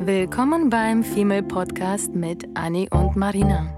[0.00, 3.74] Willkommen beim Female Podcast mit Annie und Marina.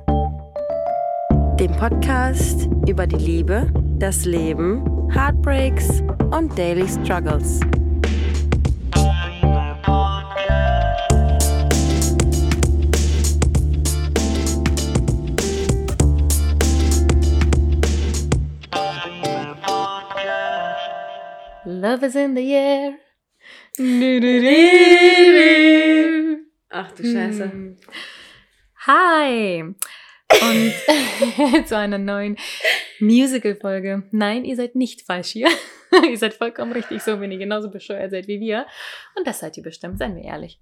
[1.58, 7.60] Dem Podcast über die Liebe, das Leben, Heartbreaks und Daily Struggles.
[21.64, 22.98] Love is in the air.
[26.70, 27.50] Ach du Scheiße.
[27.50, 27.76] Hm.
[28.86, 29.62] Hi!
[29.62, 29.76] Und
[31.66, 32.36] zu einer neuen
[33.00, 34.04] Musical-Folge.
[34.12, 35.48] Nein, ihr seid nicht falsch hier.
[36.08, 38.66] ihr seid vollkommen richtig, so wenn ihr genauso bescheuert seid wie wir.
[39.16, 40.60] Und das seid ihr bestimmt, seien wir ehrlich.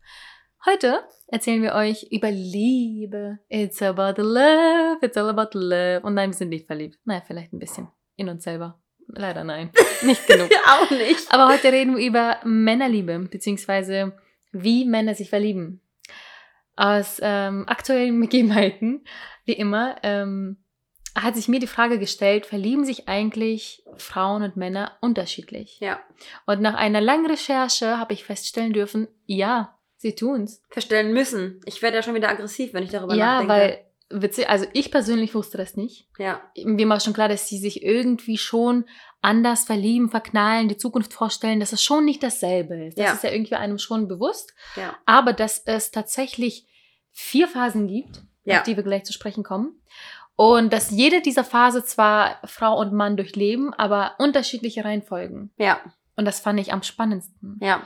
[0.64, 3.38] Heute erzählen wir euch über Liebe.
[3.50, 6.00] It's about love, it's all about love.
[6.04, 6.98] Und nein, wir sind nicht verliebt.
[7.04, 7.88] Naja, vielleicht ein bisschen.
[8.16, 8.80] In uns selber.
[9.08, 9.70] Leider nein.
[10.02, 10.50] Nicht genug.
[10.66, 11.32] Auch nicht.
[11.32, 14.12] Aber heute reden wir über Männerliebe, beziehungsweise
[14.52, 15.80] wie Männer sich verlieben.
[16.78, 19.04] Aus ähm, aktuellen Begebenheiten,
[19.44, 20.58] wie immer, ähm,
[21.16, 25.78] hat sich mir die Frage gestellt, verlieben sich eigentlich Frauen und Männer unterschiedlich?
[25.80, 25.98] Ja.
[26.46, 30.62] Und nach einer langen Recherche habe ich feststellen dürfen, ja, sie tun's.
[30.70, 31.60] Verstellen müssen.
[31.64, 33.52] Ich werde ja schon wieder aggressiv, wenn ich darüber Ja, nachdenke.
[34.10, 36.06] weil, witzig, also ich persönlich wusste das nicht.
[36.18, 36.40] Ja.
[36.64, 38.84] mir war schon klar, dass sie sich irgendwie schon
[39.20, 42.96] anders verlieben, verknallen, die Zukunft vorstellen, dass es schon nicht dasselbe ist.
[42.98, 43.12] Das Ja.
[43.14, 44.54] ist ja irgendwie einem schon bewusst.
[44.76, 44.96] Ja.
[45.04, 46.67] Aber dass es tatsächlich
[47.20, 48.58] vier Phasen gibt, Ja.
[48.58, 49.80] auf die wir gleich zu sprechen kommen.
[50.36, 55.50] Und dass jede dieser Phase zwar Frau und Mann durchleben, aber unterschiedliche Reihenfolgen.
[55.56, 55.80] Ja.
[56.16, 57.58] Und das fand ich am spannendsten.
[57.60, 57.82] Ja.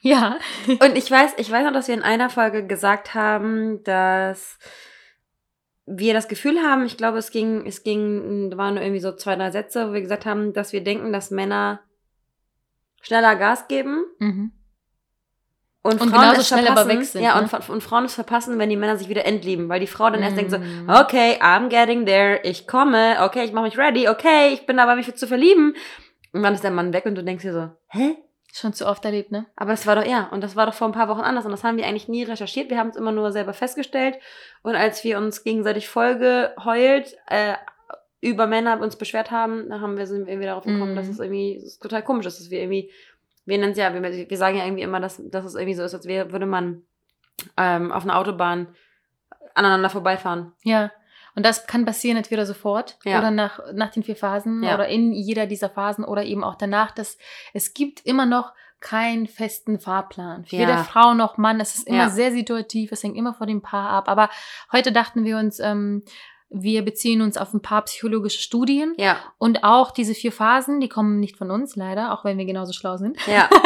[0.00, 0.38] Ja.
[0.68, 4.58] Und ich weiß, ich weiß noch, dass wir in einer Folge gesagt haben, dass
[5.86, 9.12] wir das Gefühl haben, ich glaube, es ging, es ging, da waren nur irgendwie so
[9.16, 11.80] zwei, drei Sätze, wo wir gesagt haben, dass wir denken, dass Männer
[13.02, 14.52] schneller Gas geben Mhm.
[15.84, 16.98] Und, Und Frauen genauso es schnell aber verpassen.
[16.98, 17.42] weg sind, Ja, ne?
[17.52, 20.22] und, und Frauen es verpassen, wenn die Männer sich wieder entlieben, weil die Frau dann
[20.22, 20.88] erst denkt so, Mhm.
[20.88, 24.96] okay, I'm getting there, ich komme, okay, ich mache mich ready, okay, ich bin dabei,
[24.96, 25.76] mich zu verlieben.
[26.32, 28.16] Und dann ist der Mann weg und du denkst dir so, hä?
[28.56, 29.46] Schon zu oft erlebt, ne?
[29.56, 31.50] Aber das war doch, ja, und das war doch vor ein paar Wochen anders und
[31.50, 32.70] das haben wir eigentlich nie recherchiert.
[32.70, 34.16] Wir haben es immer nur selber festgestellt.
[34.62, 37.54] Und als wir uns gegenseitig Folge heult, äh,
[38.20, 40.96] über Männer uns beschwert haben, da haben wir, sind wir irgendwie darauf gekommen, Mhm.
[40.96, 42.90] dass es irgendwie dass es total komisch ist, dass wir irgendwie,
[43.44, 45.82] wir nennen es ja, wir, wir sagen ja irgendwie immer, dass, dass es irgendwie so
[45.82, 46.82] ist, als wäre, würde man
[47.56, 48.68] ähm, auf einer Autobahn
[49.54, 50.52] aneinander vorbeifahren.
[50.62, 50.90] Ja.
[51.36, 53.18] Und das kann passieren entweder sofort Ja.
[53.18, 54.74] oder nach, nach den vier Phasen Ja.
[54.74, 56.92] oder in jeder dieser Phasen oder eben auch danach.
[56.92, 57.18] Dass
[57.52, 60.44] es gibt immer noch keinen festen Fahrplan.
[60.48, 60.60] Ja.
[60.60, 61.58] Weder Frau noch Mann.
[61.58, 62.92] Es ist immer sehr situativ.
[62.92, 64.08] Es hängt immer von dem Paar ab.
[64.08, 64.30] Aber
[64.70, 66.04] heute dachten wir uns, ähm,
[66.54, 70.88] wir beziehen uns auf ein paar psychologische Studien Ja, und auch diese vier Phasen, die
[70.88, 73.18] kommen nicht von uns leider, auch wenn wir genauso schlau sind.
[73.26, 73.48] ja,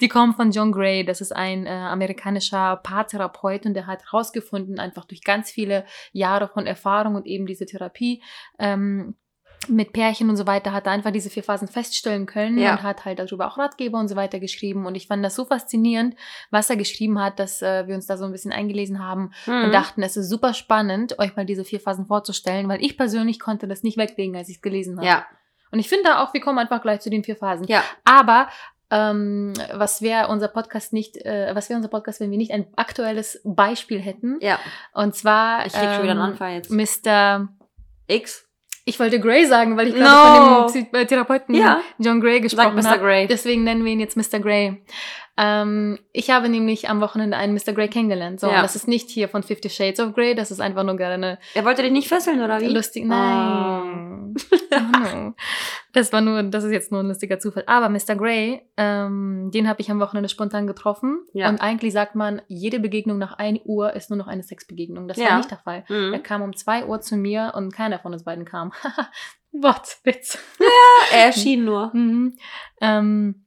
[0.00, 1.04] Die kommen von John Gray.
[1.04, 6.48] Das ist ein äh, amerikanischer Paartherapeut und der hat herausgefunden, einfach durch ganz viele Jahre
[6.48, 8.22] von Erfahrung und eben diese Therapie
[8.58, 9.14] ähm,
[9.68, 12.72] mit Pärchen und so weiter, hat er einfach diese vier Phasen feststellen können Ja.
[12.72, 14.86] und hat halt darüber auch Ratgeber und so weiter geschrieben.
[14.86, 16.14] Und ich fand das so faszinierend,
[16.50, 19.64] was er geschrieben hat, dass äh, wir uns da so ein bisschen eingelesen haben Mhm.
[19.64, 23.40] und dachten, es ist super spannend, euch mal diese vier Phasen vorzustellen, weil ich persönlich
[23.40, 25.06] konnte das nicht weglegen, als ich es gelesen habe.
[25.06, 25.26] ja,
[25.72, 27.66] Und ich finde auch, wir kommen einfach gleich zu den vier Phasen.
[27.66, 28.48] ja, Aber
[28.90, 32.66] ähm, was wäre unser Podcast nicht, äh, was wäre unser Podcast, wenn wir nicht ein
[32.76, 34.38] aktuelles Beispiel hätten?
[34.40, 34.58] ja.
[34.92, 36.70] Und zwar Ich krieg schon wieder einen ähm, Anfall jetzt.
[36.70, 37.48] Mr.
[38.06, 38.46] X?
[38.86, 40.00] Ich wollte Gray sagen, weil ich No.
[40.00, 41.80] gerade von dem Psy- äh, Therapeuten Ja.
[41.98, 42.98] John Gray gesprochen habe.
[43.00, 43.26] Gray.
[43.26, 44.40] Deswegen nennen wir ihn jetzt Mr.
[44.40, 44.82] Gray.
[45.36, 47.72] Ähm, ich habe nämlich am Wochenende einen Mr.
[47.72, 48.38] Gray kennengelernt.
[48.38, 48.56] So, Ja.
[48.56, 51.14] und das ist nicht hier von Fifty Shades of Grey, das ist einfach nur gerade
[51.14, 52.66] eine Er wollte dich nicht fesseln, oder wie?
[52.68, 54.34] Lustig, nein.
[54.72, 55.34] Oh no.
[55.92, 57.64] Das war nur, das ist jetzt nur ein lustiger Zufall.
[57.66, 58.16] Aber Mr.
[58.16, 61.24] Grey, ähm, den habe ich am Wochenende spontan getroffen.
[61.32, 61.48] Ja.
[61.48, 65.06] Und eigentlich sagt man, jede Begegnung nach 1 Uhr ist nur noch eine Sexbegegnung.
[65.08, 65.30] Das Ja.
[65.30, 65.84] war nicht der Fall.
[65.88, 66.22] Er Mhm.
[66.22, 68.72] kam um 2 Uhr zu mir und keiner von uns beiden kam.
[69.52, 70.38] Wortwitz.
[71.12, 71.90] Er erschien nur.
[71.94, 72.36] Mhm.
[72.80, 73.46] Ähm,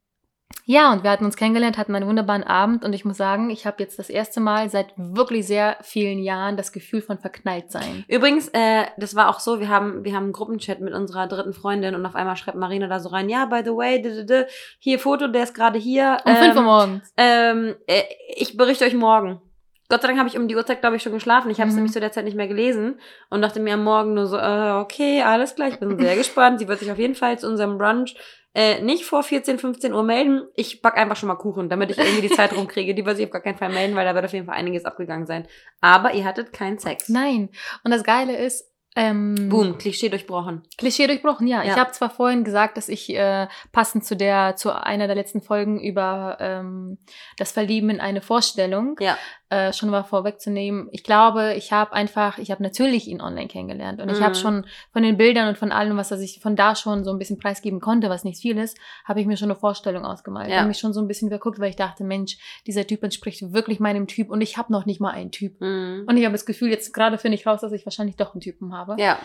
[0.69, 3.65] ja, und wir hatten uns kennengelernt, hatten einen wunderbaren Abend und ich muss sagen, ich
[3.65, 8.03] habe jetzt das erste Mal seit wirklich sehr vielen Jahren das Gefühl von verknallt sein.
[8.09, 11.53] Übrigens, äh, das war auch so, wir haben, wir haben einen Gruppenchat mit unserer dritten
[11.53, 14.25] Freundin und auf einmal schreibt Marina da so rein, ja, by the way, d -d
[14.29, 14.45] -d,
[14.79, 16.17] hier Foto, der ist gerade hier.
[16.25, 17.13] Um 5 Uhr ähm, morgens.
[17.15, 18.03] ähm, äh,
[18.35, 19.41] ich berichte euch morgen.
[19.89, 21.49] Gott sei Dank habe ich um die Uhrzeit, glaube ich, schon geschlafen.
[21.49, 21.77] Ich habe es Mhm.
[21.77, 22.99] nämlich zu der Zeit nicht mehr gelesen
[23.29, 26.59] und dachte mir am Morgen nur so, äh, okay, alles klar, ich bin sehr gespannt.
[26.59, 28.15] Sie wird sich auf jeden Fall zu unserem Brunch
[28.53, 30.47] äh, nicht vor 14, 15 Uhr melden.
[30.55, 32.95] Ich back einfach schon mal Kuchen, damit ich irgendwie die Zeit rumkriege.
[32.95, 34.85] Die wird sich auf gar keinen Fall melden, weil da wird auf jeden Fall einiges
[34.85, 35.47] abgegangen sein.
[35.81, 37.09] Aber ihr hattet keinen Sex.
[37.09, 37.49] Nein.
[37.83, 40.63] Und das Geile ist, Ähm, Boom, Klischee durchbrochen.
[40.77, 41.61] Klischee durchbrochen, ja.
[41.63, 41.71] Ja.
[41.71, 45.39] Ich habe zwar vorhin gesagt, dass ich äh, passend zu der zu einer der letzten
[45.41, 46.97] Folgen über ähm,
[47.37, 49.15] das Verlieben in eine Vorstellung Ja.
[49.49, 50.89] äh, schon mal vorwegzunehmen.
[50.91, 54.23] Ich glaube, ich habe einfach, ich habe natürlich ihn online kennengelernt und ich Mhm.
[54.23, 57.11] habe schon von den Bildern und von allem, was er sich von da schon so
[57.11, 60.47] ein bisschen preisgeben konnte, was nicht viel ist, habe ich mir schon eine Vorstellung ausgemalt.
[60.47, 60.53] Ja.
[60.53, 63.53] Ich habe mich schon so ein bisschen verguckt, weil ich dachte, Mensch, dieser Typ entspricht
[63.53, 65.61] wirklich meinem Typ und ich habe noch nicht mal einen Typ.
[65.61, 66.05] Mhm.
[66.07, 68.41] Und ich habe das Gefühl, jetzt gerade finde ich raus, dass ich wahrscheinlich doch einen
[68.41, 68.86] Typen habe.
[68.97, 69.19] Ja.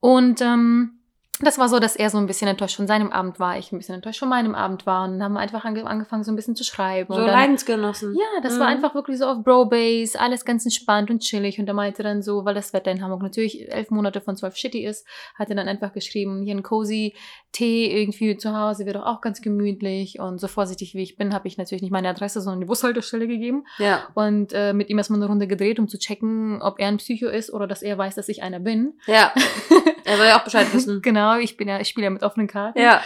[0.00, 1.03] Und ähm,
[1.40, 3.78] das war so, dass er so ein bisschen enttäuscht von seinem Abend war, ich ein
[3.78, 5.04] bisschen enttäuscht von meinem Abend war.
[5.04, 7.12] Und dann haben wir einfach ange angefangen, so ein bisschen zu schreiben.
[7.12, 8.14] So dann, Leidensgenossen.
[8.14, 8.74] ja, das war Mhm.
[8.76, 11.58] einfach wirklich so auf Bro-Base, alles ganz entspannt und chillig.
[11.58, 14.56] Und er meinte dann so, weil das Wetter in Hamburg natürlich elf Monate von zwölf
[14.56, 17.14] shitty ist, hat er dann einfach geschrieben, hier ein cozy
[17.52, 20.18] Tee irgendwie zu Hause wäre doch auch ganz gemütlich.
[20.20, 23.26] Und so vorsichtig wie ich bin, habe ich natürlich nicht meine Adresse, sondern die Bushaltestelle
[23.26, 23.64] gegeben.
[23.78, 24.08] Ja.
[24.14, 27.26] Und äh, mit ihm erstmal eine Runde gedreht, um zu checken, ob er ein Psycho
[27.28, 28.94] ist oder dass er weiß, dass ich einer bin.
[29.06, 29.32] Ja.
[30.06, 31.00] Er soll ja auch Bescheid wissen.
[31.00, 32.78] genau, ich bin ja, ich spiele ja mit offenen Karten.
[32.78, 33.00] Ja.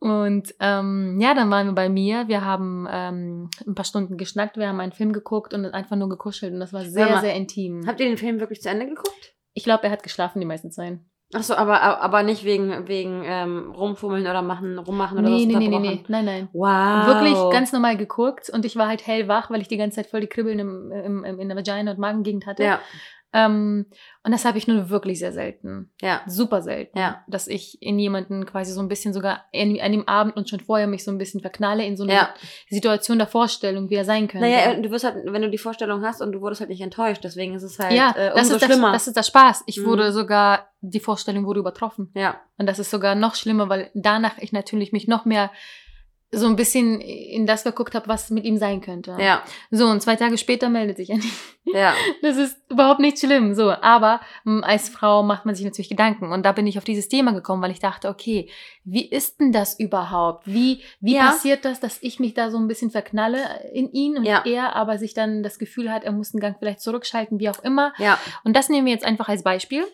[0.00, 2.28] Und ähm, ja, dann waren wir bei mir.
[2.28, 6.10] Wir haben ähm, ein paar Stunden geschnackt, wir haben einen Film geguckt und einfach nur
[6.10, 7.86] gekuschelt und das war sehr, mal, sehr intim.
[7.86, 9.34] Habt ihr den Film wirklich zu Ende geguckt?
[9.54, 10.98] Ich glaube, er hat geschlafen die meisten Zeit.
[11.32, 15.56] Achso, aber, aber nicht wegen, wegen ähm, rumfummeln oder machen, rummachen oder Nee, was nee,
[15.56, 16.48] nee, nee, nee, nein, nein.
[16.52, 17.06] Wow.
[17.06, 20.20] Wirklich ganz normal geguckt und ich war halt hellwach, weil ich die ganze Zeit voll
[20.20, 22.62] die Kribbeln im, im, im, in der Vagina und Magengegend hatte.
[22.62, 22.80] Ja,
[23.36, 23.86] Ähm,
[24.22, 25.90] und das habe ich nur wirklich sehr selten.
[26.00, 26.22] ja.
[26.26, 26.96] Super selten.
[26.96, 27.24] Ja.
[27.26, 30.60] Dass ich in jemanden quasi so ein bisschen sogar in, an dem Abend und schon
[30.60, 32.28] vorher mich so ein bisschen verknalle in so eine Ja.
[32.70, 34.46] Situation der Vorstellung, wie er sein könnte.
[34.48, 37.24] Naja, du wirst halt, wenn du die Vorstellung hast und du wurdest halt nicht enttäuscht,
[37.24, 38.92] deswegen ist es halt ja, äh, das, umso ist das, schlimmer.
[38.92, 39.64] das ist der Spaß.
[39.66, 39.86] Ich Mhm.
[39.86, 42.10] wurde sogar, die Vorstellung wurde übertroffen.
[42.14, 45.50] ja, Und das ist sogar noch schlimmer, weil danach ich natürlich mich noch mehr
[46.36, 49.16] so ein bisschen in das verguckt habe, was mit ihm sein könnte.
[49.20, 51.34] ja, So, und zwei Tage später meldet sich er nicht.
[51.72, 51.94] ja.
[52.22, 53.54] Das ist überhaupt nicht schlimm.
[53.54, 56.32] So, aber m, als Frau macht man sich natürlich Gedanken.
[56.32, 58.48] Und da bin ich auf dieses Thema gekommen, weil ich dachte, okay,
[58.84, 60.46] wie ist denn das überhaupt?
[60.46, 61.26] Wie, wie Ja.
[61.30, 63.38] passiert das, dass ich mich da so ein bisschen verknalle
[63.72, 64.42] in ihn und Ja.
[64.46, 67.62] er aber sich dann das Gefühl hat, er muss einen Gang vielleicht zurückschalten, wie auch
[67.62, 67.92] immer.
[67.98, 68.18] ja.
[68.44, 69.84] Und das nehmen wir jetzt einfach als Beispiel.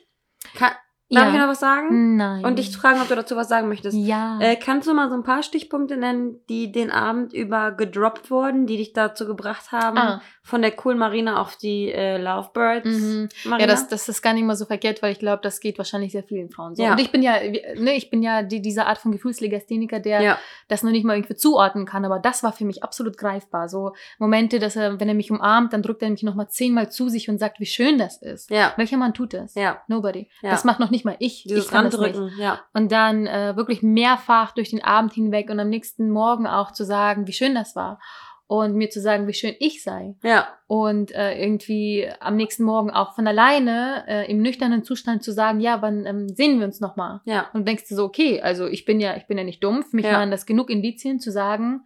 [0.56, 0.72] Kann,
[1.10, 2.16] darf ich noch was sagen?
[2.16, 2.44] Nein.
[2.44, 3.96] Und dich fragen, ob du dazu was sagen möchtest.
[3.96, 4.38] Ja.
[4.40, 8.66] Äh, kannst du mal so ein paar Stichpunkte nennen, die den Abend über gedroppt wurden,
[8.66, 13.28] die dich dazu gebracht haben, ah, von der coolen Marina auf die äh, Lovebirds mhm.
[13.44, 13.60] Marina?
[13.60, 16.12] Ja, das, das ist gar nicht mal so verkehrt, weil ich glaube, das geht wahrscheinlich
[16.12, 16.82] sehr vielen Frauen so.
[16.82, 16.92] Ja.
[16.92, 17.34] Und ich bin ja,
[17.76, 21.16] ne, ich bin ja die, diese Art von Gefühlslegastheniker, der ja, das noch nicht mal
[21.16, 23.68] irgendwie zuordnen kann, aber das war für mich absolut greifbar.
[23.68, 27.08] So Momente, dass er, wenn er mich umarmt, dann drückt er mich nochmal zehnmal zu
[27.08, 28.50] sich und sagt, wie schön das ist.
[28.50, 29.54] ja, Welcher Mann tut das?
[29.54, 29.82] ja.
[29.88, 30.28] Nobody.
[30.42, 30.50] Ja.
[30.50, 31.44] Das macht noch nicht mal ich.
[31.44, 32.18] Dieses ich kann das nicht.
[32.38, 32.60] Ja.
[32.74, 36.84] Und dann äh, wirklich mehrfach durch den Abend hinweg und am nächsten Morgen auch zu
[36.84, 37.98] sagen, wie schön das war.
[38.46, 40.16] Und mir zu sagen, wie schön ich sei.
[40.24, 45.30] Ja, Und äh, irgendwie am nächsten Morgen auch von alleine äh, im nüchternen Zustand zu
[45.32, 47.20] sagen, ja, wann ähm, sehen wir uns nochmal?
[47.26, 47.46] ja.
[47.52, 49.84] Und du denkst dir so, okay, also ich bin ja, ich bin ja nicht dumm.
[49.84, 50.14] Für mich Ja.
[50.14, 51.82] waren das genug Indizien zu sagen,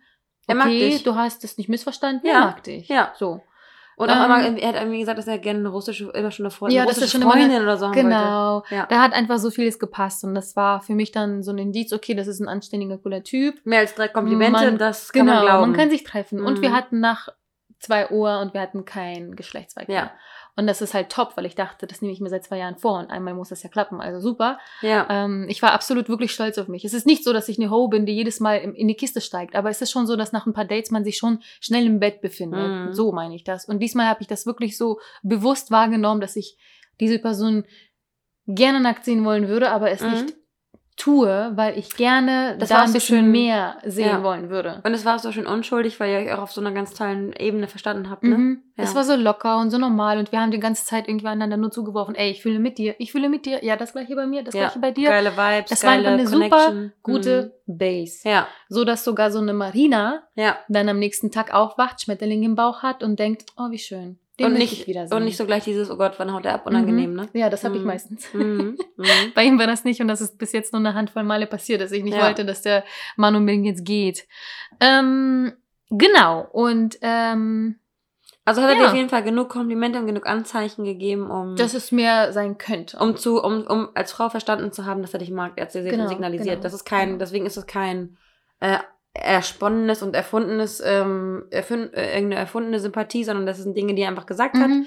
[0.48, 1.02] mag okay, dich.
[1.02, 2.32] du hast das nicht missverstanden, Ja.
[2.32, 2.88] er mag dich.
[2.88, 3.12] Ja.
[3.18, 3.42] So.
[3.96, 6.46] Und auch Ähm, einmal, er hat irgendwie gesagt, dass er gerne eine russische, immer schon
[6.46, 8.08] eine Freundin, Ja, russische schon immer eine- Freundin oder so haben wollte.
[8.08, 8.64] Genau.
[8.70, 8.86] Ja.
[8.86, 10.24] Da hat einfach so vieles gepasst.
[10.24, 13.22] Und das war für mich dann so ein Indiz, okay, das ist ein anständiger, cooler
[13.22, 13.54] Typ.
[13.64, 15.72] Mehr als drei Komplimente, Man- das kann genau, man glauben.
[15.74, 16.44] kann sich treffen.
[16.44, 16.62] Und Mhm.
[16.62, 17.28] wir hatten nach
[17.78, 19.94] zwei Uhr und wir hatten keinen Geschlechtsverkehr.
[19.94, 20.10] Ja.
[20.56, 22.76] Und das ist halt top, weil ich dachte, das nehme ich mir seit zwei Jahren
[22.76, 24.00] vor und einmal muss das ja klappen.
[24.00, 24.58] Also super.
[24.82, 26.84] ja, Ähm, ich war absolut wirklich stolz auf mich.
[26.84, 29.20] Es ist nicht so, dass ich eine Ho bin, die jedes Mal in die Kiste
[29.20, 31.86] steigt, aber es ist schon so, dass nach ein paar Dates man sich schon schnell
[31.86, 32.70] im Bett befindet.
[32.86, 32.92] Mhm.
[32.92, 33.64] So meine ich das.
[33.64, 36.56] Und diesmal habe ich das wirklich so bewusst wahrgenommen, dass ich
[37.00, 37.64] diese Person
[38.46, 40.10] gerne nackt sehen wollen würde, aber es Mhm.
[40.10, 40.34] nicht
[40.96, 44.22] tue, weil ich gerne Das da war ein bisschen schön- mehr sehen Ja.
[44.22, 44.80] wollen würde.
[44.84, 47.32] Und es war so schön unschuldig, weil ihr euch auch auf so einer ganz tollen
[47.32, 48.38] Ebene verstanden habt, ne?
[48.38, 48.62] Mhm.
[48.76, 48.84] Ja.
[48.84, 51.56] Es war so locker und so normal und wir haben die ganze Zeit irgendwie einander
[51.56, 54.26] nur zugeworfen, ey, ich fühle mit dir, ich fühle mit dir, ja, das gleiche bei
[54.26, 54.62] mir, das Ja.
[54.66, 55.08] gleiche bei dir.
[55.10, 56.92] Geile Vibes, Es war einfach geile eine super Connection.
[57.02, 58.20] Gute Base.
[58.28, 58.30] Mhm.
[58.30, 60.56] Ja, So dass sogar so eine Marina ja.
[60.68, 64.18] dann am nächsten Tag aufwacht, Schmetterling im Bauch hat und denkt, oh, wie schön.
[64.40, 66.66] Den Und nicht, ich und nicht so gleich dieses, oh Gott, wann haut er ab,
[66.66, 67.28] unangenehm, ne?
[67.34, 67.86] Ja, das habe ich Mhm.
[67.86, 68.34] meistens.
[68.34, 68.76] Mhm.
[68.96, 69.06] Mhm.
[69.34, 71.80] Bei ihm war das nicht und das ist bis jetzt nur eine Handvoll Male passiert,
[71.80, 72.24] dass ich nicht Ja.
[72.24, 72.82] wollte, dass der
[73.16, 74.26] Mann unbedingt jetzt geht.
[74.80, 75.52] Ähm,
[75.90, 76.48] genau.
[76.52, 77.76] Und ähm,
[78.44, 78.88] Also hat er dir Ja.
[78.88, 82.98] auf jeden Fall genug Komplimente und genug Anzeichen gegeben, um, dass es mehr sein könnte.
[82.98, 85.52] um zu, um, um als Frau verstanden zu haben, dass er dich mag.
[85.56, 86.56] Er hat dir Genau, signalisiert.
[86.56, 86.62] genau.
[86.62, 88.18] Das ist kein, deswegen ist es kein
[88.60, 88.78] äh,
[89.14, 94.08] ersponnenes und erfundenes, ähm, erfün äh, irgendeine erfundene Sympathie, sondern das sind Dinge, die er
[94.08, 94.68] einfach gesagt hat.
[94.68, 94.86] Mhm.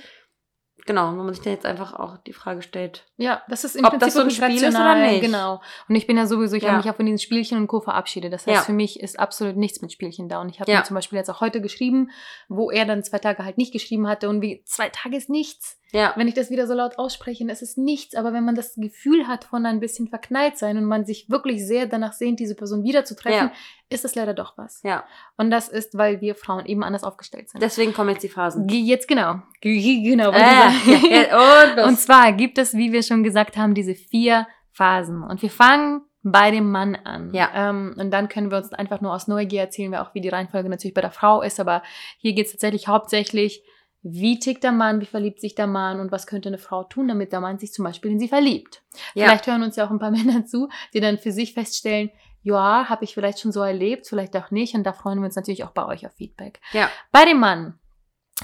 [0.85, 3.05] Genau, wo man sich dann jetzt einfach auch die Frage stellt.
[3.17, 5.21] Ja, das ist im Ob Prinzip das so ein Spiel ist oder nicht.
[5.21, 5.59] Genau.
[5.89, 6.69] Und ich bin ja sowieso, ich Ja.
[6.69, 7.81] habe mich auch von diesen Spielchen und Co.
[7.81, 8.31] verabschiedet.
[8.31, 8.61] Das heißt, Ja.
[8.63, 10.39] für mich ist absolut nichts mit Spielchen da.
[10.39, 10.79] Und ich habe Ja.
[10.79, 12.09] ihm zum Beispiel jetzt auch heute geschrieben,
[12.47, 14.29] wo er dann zwei Tage halt nicht geschrieben hatte.
[14.29, 15.77] Und wie zwei Tage ist nichts.
[15.93, 16.13] Ja.
[16.17, 18.15] Wenn ich das wieder so laut ausspreche, dann ist es nichts.
[18.15, 21.65] Aber wenn man das Gefühl hat von ein bisschen verknallt sein und man sich wirklich
[21.65, 23.53] sehr danach sehnt, diese Person wiederzutreffen, Ja.
[23.89, 24.81] ist es leider doch was.
[24.83, 25.05] Ja.
[25.37, 27.61] Und das ist, weil wir Frauen eben anders aufgestellt sind.
[27.63, 28.67] Deswegen kommen jetzt die Phasen.
[28.69, 29.41] Jetzt genau.
[29.61, 30.31] Ge- Genau.
[30.31, 31.87] Äh, ja, und los.
[31.87, 35.23] Und zwar gibt es, wie wir schon gesagt haben, diese vier Phasen.
[35.23, 37.33] Und wir fangen bei dem Mann an.
[37.33, 37.49] Ja.
[37.69, 40.27] Ähm, und dann können wir uns einfach nur aus Neugier erzählen, wir auch wie die
[40.29, 41.59] Reihenfolge natürlich bei der Frau ist.
[41.61, 41.81] Aber
[42.17, 43.63] hier geht es tatsächlich hauptsächlich,
[44.09, 47.07] wie tickt der Mann, wie verliebt sich der Mann und was könnte eine Frau tun,
[47.07, 48.81] damit der Mann sich zum Beispiel in sie verliebt.
[49.13, 49.25] ja.
[49.25, 52.11] Vielleicht hören uns ja auch ein paar Männer zu, die dann für sich feststellen,
[52.41, 54.73] ja, habe ich vielleicht schon so erlebt, vielleicht auch nicht.
[54.73, 56.61] Und da freuen wir uns natürlich auch bei euch auf Feedback.
[56.71, 56.89] Ja.
[57.11, 57.77] Bei dem Mann,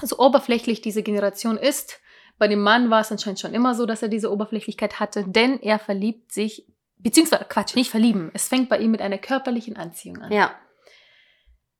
[0.02, 2.00] so oberflächlich diese Generation ist,
[2.36, 5.58] bei dem Mann war es anscheinend schon immer so, dass er diese Oberflächlichkeit hatte, denn
[5.60, 6.66] er verliebt sich,
[6.98, 8.30] beziehungsweise Quatsch, nicht verlieben.
[8.34, 10.32] Es fängt bei ihm mit einer körperlichen Anziehung an.
[10.32, 10.50] ja.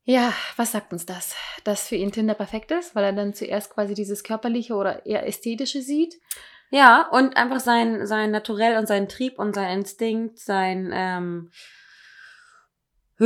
[0.06, 1.34] Ja, was sagt uns das?
[1.64, 5.26] Dass für ihn Tinder perfekt ist, weil er dann zuerst quasi dieses körperliche oder eher
[5.26, 6.20] ästhetische sieht.
[6.70, 11.50] Ja, und einfach sein, sein Naturell und sein Trieb und sein Instinkt, sein, ähm,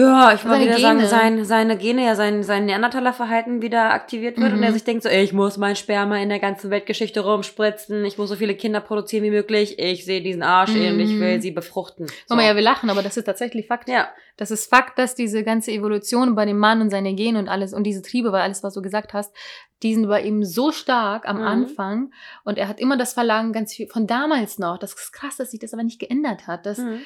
[0.00, 1.08] ja, ich wollte wieder sagen, Gene.
[1.08, 4.62] sein, seine Gene, ja, sein, sein Neandertaler-Verhalten wieder aktiviert wird und Mhm.
[4.64, 8.18] er sich denkt so, ey, ich muss mein Sperma in der ganzen Weltgeschichte rumspritzen, ich
[8.18, 11.20] muss so viele Kinder produzieren wie möglich, ich sehe diesen Arsch und ich Mhm.
[11.20, 12.06] will sie befruchten.
[12.26, 12.34] So.
[12.34, 13.88] Mal, ja, wir lachen, aber das ist tatsächlich Fakt.
[13.88, 17.48] ja, Das ist Fakt, dass diese ganze Evolution bei dem Mann und seine Gene und
[17.48, 19.34] alles und diese Triebe, weil alles, was du gesagt hast,
[19.82, 21.42] die sind bei ihm so stark am Mhm.
[21.42, 22.12] Anfang
[22.44, 24.78] und er hat immer das Verlangen ganz viel von damals noch.
[24.78, 27.00] Das ist krass, dass sich das aber nicht geändert hat, dass Mhm.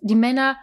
[0.00, 0.56] die Männer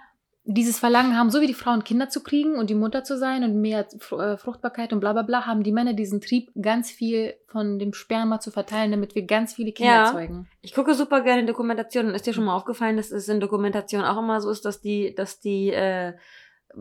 [0.46, 3.44] dieses Verlangen haben, so wie die Frauen Kinder zu kriegen und die Mutter zu sein
[3.46, 7.36] und mehr äh, Fruchtbarkeit und bla bla bla, haben die Männer diesen Trieb, ganz viel
[7.48, 10.12] von dem Sperma zu verteilen, damit wir ganz viele Kinder Ja.
[10.12, 10.48] zeugen.
[10.62, 12.14] Ich gucke super gerne Dokumentationen.
[12.14, 15.16] Ist dir schon mal aufgefallen, dass es in Dokumentationen auch immer so ist, dass die,
[15.16, 16.14] dass die, äh,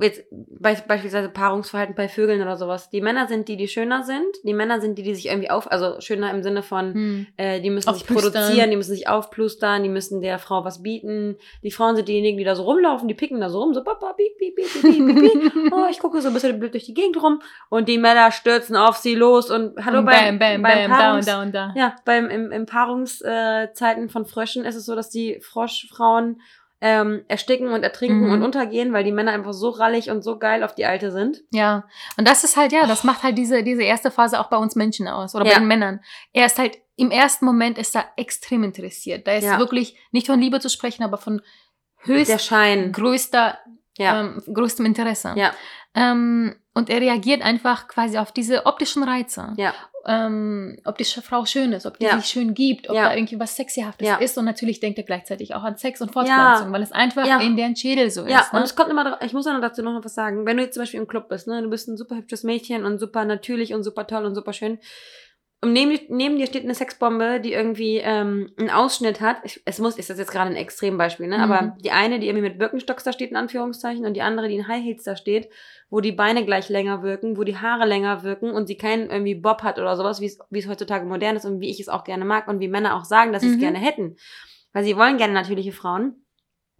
[0.00, 2.90] jetzt be beispielsweise Paarungsverhalten bei Vögeln oder sowas.
[2.90, 4.26] Die Männer sind die, die schöner sind.
[4.44, 7.26] Die Männer sind die, die sich irgendwie auf, also schöner im Sinne von, Hm.
[7.36, 11.36] äh, die müssen sich produzieren, die müssen sich aufplustern, die müssen der Frau was bieten.
[11.62, 14.14] Die Frauen sind diejenigen, die da so rumlaufen, die picken da so rum, so papa,
[14.14, 15.52] piep, piep, piep, piep, piep, piep.
[15.72, 18.76] Oh, ich gucke so ein bisschen blöd durch die Gegend rum und die Männer stürzen
[18.76, 21.42] auf sie los und hallo Und beim, bam, bam, beim bam, da Paarungs- und da
[21.42, 21.72] und da.
[21.76, 26.40] ja, beim im, im Paarungszeiten äh, von Fröschen ist es so, dass die Froschfrauen
[26.84, 28.32] ähm, ersticken und ertrinken Mhm.
[28.32, 31.42] und untergehen, weil die Männer einfach so rallig und so geil auf die Alte sind.
[31.52, 31.84] Ja,
[32.16, 34.74] und das ist halt, ja, das macht halt diese, diese erste Phase auch bei uns
[34.74, 35.58] Menschen aus oder bei Ja.
[35.60, 36.00] den Männern.
[36.32, 39.26] Er ist halt, im ersten Moment ist er extrem interessiert.
[39.28, 39.58] Da ist Ja.
[39.60, 41.40] wirklich nicht von Liebe zu sprechen, aber von
[41.98, 42.50] höchst
[42.92, 43.58] größter,
[43.96, 44.20] Ja.
[44.20, 45.34] ähm, größtem Interesse.
[45.36, 45.52] Ja.
[45.94, 49.52] Ähm, und er reagiert einfach quasi auf diese optischen Reize.
[49.56, 49.74] Ja.
[50.04, 52.16] Ähm, ob die Frau schön ist, ob die Ja.
[52.18, 53.04] sich schön gibt, ob Ja.
[53.10, 54.16] da irgendwie was Sexyhaftes Ja.
[54.16, 54.36] ist.
[54.36, 57.38] Und natürlich denkt er gleichzeitig auch an Sex und Fortpflanzung, weil es einfach Ja.
[57.40, 58.52] in deren Schädel so Ja, ist.
[58.52, 58.64] und Ne?
[58.64, 60.44] es kommt immer, darauf- ich muss auch noch dazu noch was sagen.
[60.44, 62.84] Wenn du jetzt zum Beispiel im Club bist, ne, du bist ein super hübsches Mädchen
[62.84, 64.80] und super natürlich und super toll und super schön.
[65.64, 69.36] Und neben, neben dir steht eine Sexbombe, die irgendwie ähm, einen Ausschnitt hat.
[69.44, 71.36] Ich, es muss, ist das jetzt gerade ein Extrembeispiel, ne?
[71.38, 71.42] Mhm.
[71.44, 74.56] Aber die eine, die irgendwie mit Birkenstocks da steht, in Anführungszeichen, und die andere, die
[74.56, 75.48] in High Heels da steht,
[75.88, 79.36] wo die Beine gleich länger wirken, wo die Haare länger wirken und sie keinen irgendwie
[79.36, 81.88] Bob hat oder sowas, wie es wie es heutzutage modern ist und wie ich es
[81.88, 83.60] auch gerne mag und wie Männer auch sagen, dass sie es Mhm.
[83.60, 84.16] gerne hätten.
[84.72, 86.24] Weil sie wollen gerne natürliche Frauen.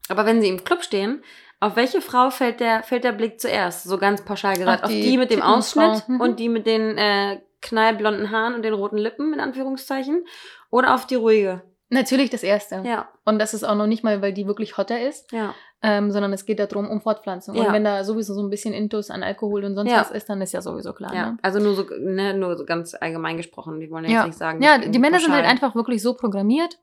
[0.08, 1.22] Aber wenn sie im Club stehen,
[1.60, 3.84] auf welche Frau fällt der, fällt der Blick zuerst?
[3.84, 4.82] So ganz pauschal gesagt.
[4.82, 5.40] Auf Auf die die, mit dem.
[5.42, 6.20] Ausschnitt Mhm.
[6.20, 10.24] und die mit den äh, knallblonden Haaren und den roten Lippen, in Anführungszeichen.
[10.70, 11.62] Oder auf die ruhige.
[11.92, 12.82] Natürlich das Erste.
[12.86, 15.54] Ja, Und das ist auch noch nicht mal, weil die wirklich hotter ist, ja.
[15.82, 17.54] ähm, sondern es geht darum, um Fortpflanzung.
[17.54, 17.64] Ja.
[17.64, 20.40] Und wenn da sowieso so ein bisschen Intus an Alkohol und sonst was ist, dann
[20.40, 21.14] ist ja sowieso klar.
[21.14, 21.32] ja.
[21.32, 21.38] Ne?
[21.42, 23.78] Also nur so, ne, nur so ganz allgemein gesprochen.
[23.78, 24.62] Wir wollen ja jetzt nicht sagen.
[24.62, 26.78] Ja, die Männer sind halt einfach wirklich so programmiert,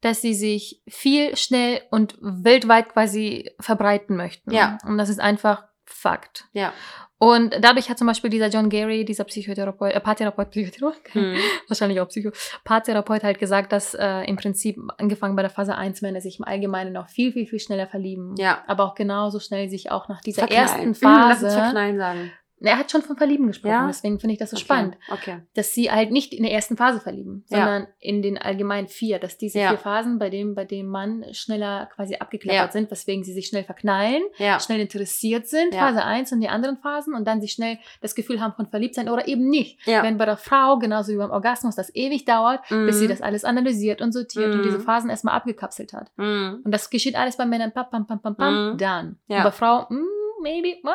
[0.00, 4.52] dass sie sich viel, schnell und weltweit quasi verbreiten möchten.
[4.52, 4.78] Ja.
[4.84, 6.48] Und das ist einfach Fakt.
[6.52, 6.72] Ja.
[7.20, 11.34] Und dadurch hat zum Beispiel dieser John Gary, dieser Psychotherapeut, äh, Paartherapeut, Psychotherapeut, Hm.
[11.66, 12.30] wahrscheinlich auch Psycho,
[12.64, 16.44] Paartherapeut halt gesagt, dass äh, im Prinzip angefangen bei der Phase 1 Männer sich im
[16.44, 18.34] Allgemeinen noch viel, viel, viel schneller verlieben.
[18.38, 18.62] Ja.
[18.68, 20.62] Aber auch genauso schnell sich auch nach dieser Verknallen.
[20.68, 20.96] ersten Hm,
[21.28, 21.60] Lass uns Phase.
[21.62, 22.32] verknallen sagen.
[22.60, 23.86] Er hat schon von Verlieben gesprochen, Ja?
[23.86, 24.64] deswegen finde ich das so Okay.
[24.64, 25.38] spannend Okay.
[25.54, 27.58] dass sie halt nicht in der ersten Phase verlieben, Ja.
[27.58, 29.68] sondern in den allgemeinen vier, dass diese Ja.
[29.70, 32.70] vier Phasen bei dem, bei dem Mann schneller quasi abgeklappert Ja.
[32.72, 34.58] sind, weswegen sie sich schnell verknallen, Ja.
[34.60, 35.80] schnell interessiert sind, Ja.
[35.88, 39.08] Phase 1 und die anderen Phasen und dann sich schnell das Gefühl haben von Verliebtsein
[39.08, 39.86] oder eben nicht.
[39.86, 40.02] Ja.
[40.02, 43.08] Wenn bei der Frau, genauso wie beim Orgasmus, das ewig dauert, bis sie Mhm.
[43.10, 44.62] das alles analysiert und sortiert und Mhm.
[44.64, 46.10] diese Phasen erstmal abgekapselt hat.
[46.16, 46.62] Mhm.
[46.64, 48.78] Und das geschieht alles bei Männern, pam, pam, pam, pam, pam, Mhm.
[48.78, 49.16] dann.
[49.28, 49.38] Ja.
[49.38, 50.02] Und bei Frau, mm,
[50.42, 50.92] maybe, ja,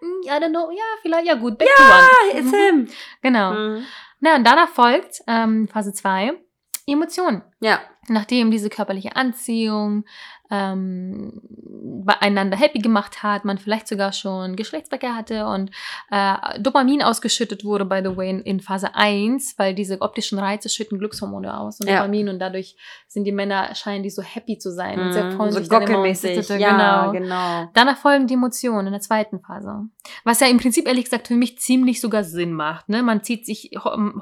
[0.00, 1.92] mm, I don't know, ja, vielleicht, ja gut, back to one.
[1.92, 2.56] Ah, it's Mhm.
[2.56, 2.88] him.
[3.22, 3.52] Genau.
[3.52, 3.86] Mhm.
[4.20, 6.32] Na, und danach folgt ähm, Phase 2,
[6.86, 7.42] Emotionen.
[7.60, 7.80] Ja.
[8.08, 10.04] Nachdem diese körperliche Anziehung,
[10.52, 11.40] ähm,
[12.20, 15.70] einander happy gemacht hat, man vielleicht sogar schon Geschlechtsverkehr hatte und
[16.10, 20.68] äh, Dopamin ausgeschüttet wurde, by the way, in, in, Phase 1, weil diese optischen Reize
[20.68, 21.96] schütten Glückshormone aus und ja.
[21.96, 22.76] Dopamin und dadurch
[23.08, 25.58] sind die Männer, scheinen die so happy zu sein mm, und sehr mhm, freuen so
[25.58, 27.12] sich dann immer und ja, genau.
[27.12, 27.70] genau.
[27.72, 29.86] Danach folgen die Emotionen in der zweiten Phase.
[30.24, 32.90] Was ja im Prinzip ehrlich gesagt für mich ziemlich sogar Sinn macht.
[32.90, 33.02] Ne?
[33.02, 33.70] Man zieht sich,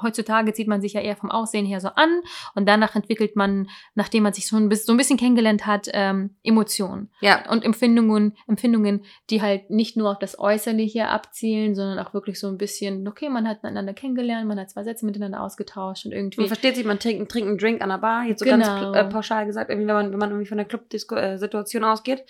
[0.03, 2.21] heutzutage zieht man sich ja eher vom Aussehen her so an
[2.55, 6.20] und danach entwickelt man, nachdem man sich so ein, so ein bisschen kennengelernt hat, ähm,
[6.43, 7.11] Emotionen.
[7.21, 7.51] Ja.
[7.51, 12.49] Und Empfindungen, Empfindungen, die halt nicht nur auf das Äußerliche abzielen, sondern auch wirklich so
[12.49, 16.41] ein bisschen, okay, man hat einander kennengelernt, man hat zwei Sätze miteinander ausgetauscht und irgendwie.
[16.41, 18.93] Man versteht sich, man trinkt, trinkt einen Drink an der Bar, jetzt so genau.
[18.93, 22.25] ganz äh, pauschal gesagt, irgendwie, wenn man, wenn man irgendwie von der Club-Situation äh, ausgeht.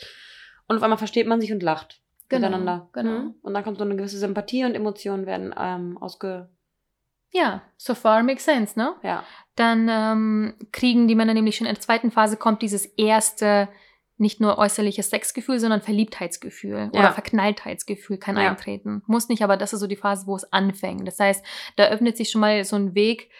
[0.69, 2.89] Und auf einmal versteht man sich und lacht genau, miteinander.
[2.93, 3.11] Genau.
[3.11, 3.35] Mhm.
[3.43, 6.49] Und dann kommt so eine gewisse Sympathie und Emotionen werden ähm, ausge.
[7.33, 8.95] Ja, so far makes sense, ne?
[9.03, 9.25] Ja.
[9.55, 13.69] Dann ähm, kriegen die Männer nämlich schon in der zweiten Phase kommt dieses erste
[14.21, 17.01] nicht nur äußerliches Sexgefühl, sondern Verliebtheitsgefühl ja.
[17.01, 18.51] oder Verknalltheitsgefühl kann ja.
[18.51, 19.03] eintreten.
[19.07, 21.09] Muss nicht, aber das ist so die Phase, wo es anfängt.
[21.09, 21.45] Das heißt,
[21.77, 23.31] da öffnet sich schon mal so ein Weg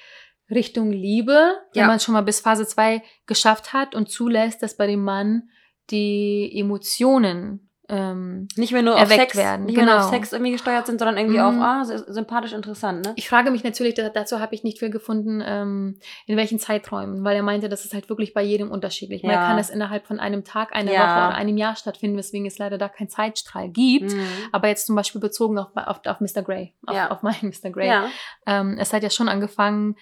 [0.51, 1.83] Richtung Liebe, ja.
[1.83, 5.51] wenn man schon mal bis Phase 2 geschafft hat und zulässt, dass bei dem Mann
[5.91, 9.67] die Emotionen ähm, nicht mehr nur auf Sex werden.
[9.67, 9.87] Nicht genau.
[9.87, 10.21] mehr nur auf genau.
[10.21, 11.45] Sex irgendwie gesteuert sind, sondern irgendwie mhm.
[11.45, 13.05] auf ah, sympathisch interessant.
[13.05, 13.13] Ne?
[13.17, 17.37] Ich frage mich natürlich, dazu habe ich nicht viel gefunden, ähm, in welchen Zeiträumen, weil
[17.37, 19.23] er meinte, das ist halt wirklich bei jedem unterschiedlich.
[19.23, 19.29] Ja.
[19.29, 21.01] Man kann es innerhalb von einem Tag, einer ja.
[21.01, 24.13] Woche oder einem Jahr stattfinden, weswegen es leider da keinen Zeitstrahl gibt.
[24.13, 24.27] Mhm.
[24.53, 26.43] Aber jetzt zum Beispiel bezogen auf, auf, auf Mr.
[26.43, 27.11] Grey, auf, ja.
[27.11, 27.71] auf meinen Mr.
[27.71, 27.89] Grey.
[27.89, 28.09] Ja.
[28.47, 29.97] Ähm, es hat ja schon angefangen,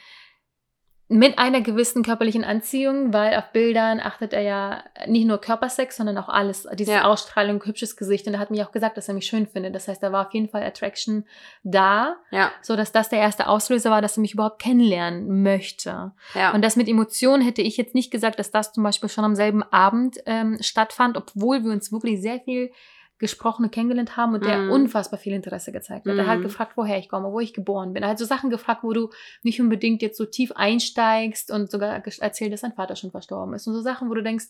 [1.11, 6.19] mit einer gewissen körperlichen Anziehung, weil auf Bildern achtet er ja nicht nur Körpersex, sondern
[6.19, 7.05] auch alles, diese ja.
[7.05, 8.27] Ausstrahlung, hübsches Gesicht.
[8.27, 9.75] Und er hat mir auch gesagt, dass er mich schön findet.
[9.75, 11.25] Das heißt, da war auf jeden Fall Attraction
[11.63, 12.53] da, ja.
[12.61, 16.13] so dass das der erste Auslöser war, dass er mich überhaupt kennenlernen möchte.
[16.35, 16.53] Ja.
[16.53, 19.35] Und das mit Emotionen hätte ich jetzt nicht gesagt, dass das zum Beispiel schon am
[19.35, 22.71] selben Abend ähm, stattfand, obwohl wir uns wirklich sehr viel
[23.19, 24.71] Gesprochene kennengelernt haben und der mm.
[24.71, 26.15] unfassbar viel Interesse gezeigt hat.
[26.15, 26.19] Mm.
[26.19, 26.45] Er hat mhm.
[26.45, 28.03] gefragt, woher ich komme, wo ich geboren bin.
[28.03, 29.11] Er hat so Sachen gefragt, wo du
[29.43, 33.67] nicht unbedingt jetzt so tief einsteigst und sogar erzählt, dass sein Vater schon verstorben ist.
[33.67, 34.47] Und so Sachen, wo du denkst,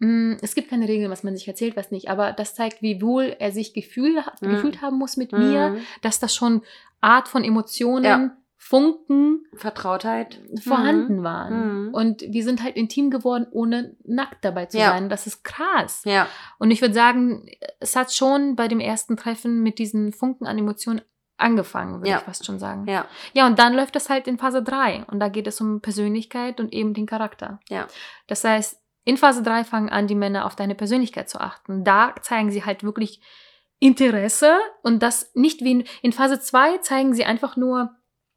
[0.00, 2.08] mm, es gibt keine Regeln, was man sich erzählt, was nicht.
[2.08, 4.46] Aber das zeigt, wie wohl er sich gefühl, mm.
[4.46, 5.78] gefühlt haben muss mit mir, mhm.
[6.02, 6.62] dass das schon
[7.00, 8.36] Art von Emotionen ja
[8.68, 11.22] Funken Vertrautheit vorhanden mhm.
[11.22, 11.86] waren.
[11.86, 11.94] Mhm.
[11.94, 14.90] Und wir sind halt intim geworden, ohne nackt dabei zu ja.
[14.90, 15.08] sein.
[15.08, 16.02] Das ist krass.
[16.04, 16.26] Ja.
[16.58, 17.48] Und ich würde sagen,
[17.78, 21.00] es hat schon bei dem ersten Treffen mit diesen Funken an Emotionen
[21.36, 22.16] angefangen, würde ja.
[22.16, 22.86] ich fast schon sagen.
[22.88, 23.06] Ja.
[23.34, 26.58] Ja, und dann läuft das halt in Phase 3 und da geht es um Persönlichkeit
[26.58, 27.60] und eben den Charakter.
[27.68, 27.86] Ja.
[28.26, 31.84] Das heißt, in Phase 3 fangen an, die Männer auf deine Persönlichkeit zu achten.
[31.84, 33.20] Da zeigen sie halt wirklich
[33.78, 37.94] Interesse und das nicht wie in, in Phase 2 zeigen sie einfach nur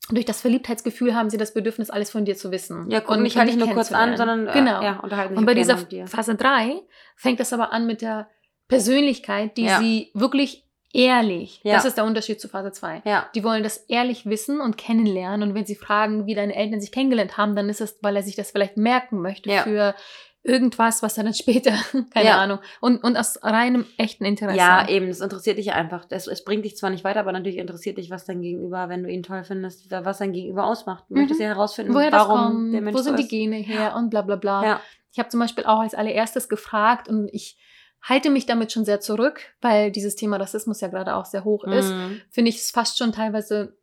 [0.09, 2.89] durch das Verliebtheitsgefühl haben sie das Bedürfnis, alles von dir zu wissen.
[2.89, 4.81] Ja, und mich halt nicht nur kurz an, sondern äh, genau.
[4.81, 6.81] ja, unterhalten sich Und bei dieser Phase 3
[7.15, 8.27] fängt das aber an mit der
[8.67, 9.79] Persönlichkeit, die ja.
[9.79, 11.75] sie wirklich ehrlich, ja.
[11.75, 13.03] das ist der Unterschied zu Phase 2.
[13.05, 13.29] Ja.
[13.35, 16.91] Die wollen das ehrlich wissen und kennenlernen und wenn sie fragen, wie deine Eltern sich
[16.91, 19.61] kennengelernt haben, dann ist es, weil er sich das vielleicht merken möchte ja.
[19.61, 19.95] für
[20.43, 21.71] irgendwas, was er dann später,
[22.13, 22.37] keine ja.
[22.41, 24.57] Ahnung, und, und aus reinem echten Interesse.
[24.57, 26.05] Ja, eben, das interessiert dich einfach.
[26.05, 29.03] Das, es bringt dich zwar nicht weiter, aber natürlich interessiert dich, was dein Gegenüber, wenn
[29.03, 31.05] du ihn toll findest, was dein Gegenüber ausmacht.
[31.09, 31.21] Du mhm.
[31.21, 33.95] möchtest ja herausfinden, Woher warum das kommt, der Mensch wo sind so die Gene her
[33.95, 34.63] und bla bla bla.
[34.63, 34.81] Ja.
[35.11, 37.57] Ich habe zum Beispiel auch als allererstes gefragt und ich
[38.01, 41.65] halte mich damit schon sehr zurück, weil dieses Thema Rassismus ja gerade auch sehr hoch
[41.65, 41.91] ist.
[41.91, 42.21] Mhm.
[42.29, 43.77] Finde ich es fast schon teilweise,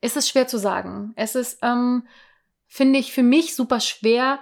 [0.00, 1.12] ist es schwer zu sagen.
[1.16, 2.06] Es ist, ähm,
[2.68, 4.38] finde ich, für mich super schwer,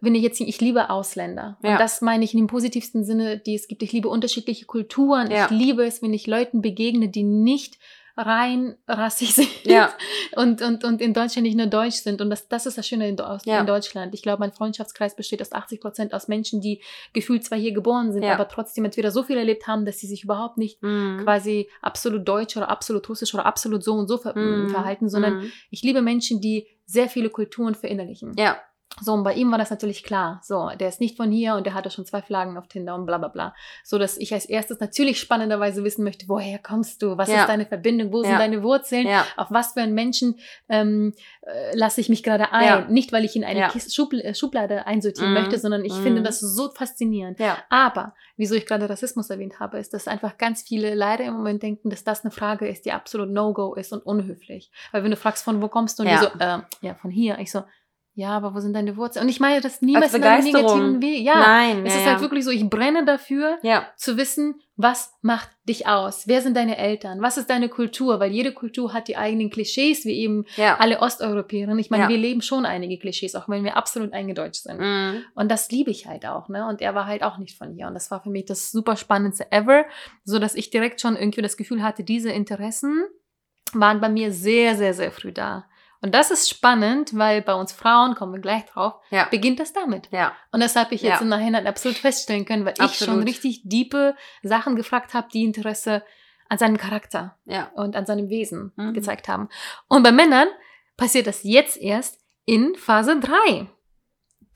[0.00, 1.58] wenn ich jetzt, ich liebe Ausländer.
[1.62, 1.72] Ja.
[1.72, 3.82] Und das meine ich in dem positivsten Sinne, die es gibt.
[3.82, 5.30] Ich liebe unterschiedliche Kulturen.
[5.30, 5.46] Ja.
[5.46, 7.78] Ich liebe es, wenn ich Leuten begegne, die nicht
[8.18, 9.92] rein rassig sind ja.
[10.34, 12.20] und, und, und in Deutschland nicht nur deutsch sind.
[12.20, 13.60] Und das, das ist das Schöne in, ja.
[13.60, 14.14] in Deutschland.
[14.14, 16.82] Ich glaube, mein Freundschaftskreis besteht aus 80 Prozent aus Menschen, die
[17.12, 18.32] gefühlt zwar hier geboren sind, ja.
[18.32, 21.20] aber trotzdem entweder so viel erlebt haben, dass sie sich überhaupt nicht mhm.
[21.22, 24.70] quasi absolut deutsch oder absolut russisch oder absolut so und so ver mhm.
[24.70, 25.52] verhalten, sondern mhm.
[25.70, 28.34] ich liebe Menschen, die sehr viele Kulturen verinnerlichen.
[28.38, 28.58] Ja.
[29.00, 30.40] So, und bei ihm war das natürlich klar.
[30.42, 33.04] So, der ist nicht von hier und der hatte schon zwei Flaggen auf Tinder und
[33.04, 33.54] bla bla bla.
[33.84, 37.18] So, dass ich als erstes natürlich spannenderweise wissen möchte, woher kommst du?
[37.18, 37.42] Was ja.
[37.42, 38.12] ist deine Verbindung?
[38.12, 38.30] Wo ja.
[38.30, 39.06] sind deine Wurzeln?
[39.06, 39.26] Ja.
[39.36, 42.90] Auf was für einen Menschen ähm, äh, lasse ich mich gerade ein?
[42.92, 45.40] Nicht, weil ich in eine Schubl äh, Schublade einsortieren mhm.
[45.40, 46.02] möchte, sondern ich mhm.
[46.02, 47.38] finde das so faszinierend.
[47.68, 51.62] Aber, wieso ich gerade Rassismus erwähnt habe, ist, dass einfach ganz viele leider im Moment
[51.62, 54.70] denken, dass das eine Frage ist, die absolut No-Go ist und unhöflich.
[54.92, 56.02] Weil wenn du fragst, von wo kommst du?
[56.02, 57.38] Und die so, äh, ja, von hier.
[57.38, 57.64] Ich so,
[58.18, 59.24] Ja, aber wo sind deine Wurzeln?
[59.24, 61.20] Und ich meine das niemals Als in einem negativen Weg.
[61.20, 62.12] Ja, Nein, es ja, ist ja.
[62.12, 66.26] halt wirklich so, ich brenne dafür, Ja, zu wissen, was macht dich aus?
[66.26, 67.20] Wer sind deine Eltern?
[67.20, 68.18] Was ist deine Kultur?
[68.18, 70.76] Weil jede Kultur hat die eigenen Klischees, wie eben ja.
[70.78, 71.78] alle Osteuropäerinnen.
[71.78, 72.08] Ich meine, Ja.
[72.08, 74.80] wir leben schon einige Klischees, auch wenn wir absolut eingedeutscht sind.
[74.80, 75.22] Mhm.
[75.34, 76.66] Und das liebe ich halt auch, ne?
[76.66, 77.86] Und er war halt auch nicht von hier.
[77.86, 79.84] Und das war für mich das super spannendste ever,
[80.24, 83.04] so dass ich direkt schon irgendwie das Gefühl hatte, diese Interessen
[83.74, 85.66] waren bei mir sehr, sehr, sehr früh da.
[86.02, 89.26] Und das ist spannend, weil bei uns Frauen, kommen wir gleich drauf, Ja.
[89.30, 90.08] beginnt das damit.
[90.12, 90.32] Ja.
[90.52, 91.20] Und das habe ich jetzt Ja.
[91.22, 93.26] im Nachhinein absolut feststellen können, weil ich schon Absolut.
[93.26, 96.02] richtig diepe Sachen gefragt habe, die Interesse
[96.48, 97.70] an seinem Charakter Ja.
[97.74, 98.94] und an seinem Wesen Mhm.
[98.94, 99.48] gezeigt haben.
[99.88, 100.48] Und bei Männern
[100.96, 103.66] passiert das jetzt erst in Phase 3.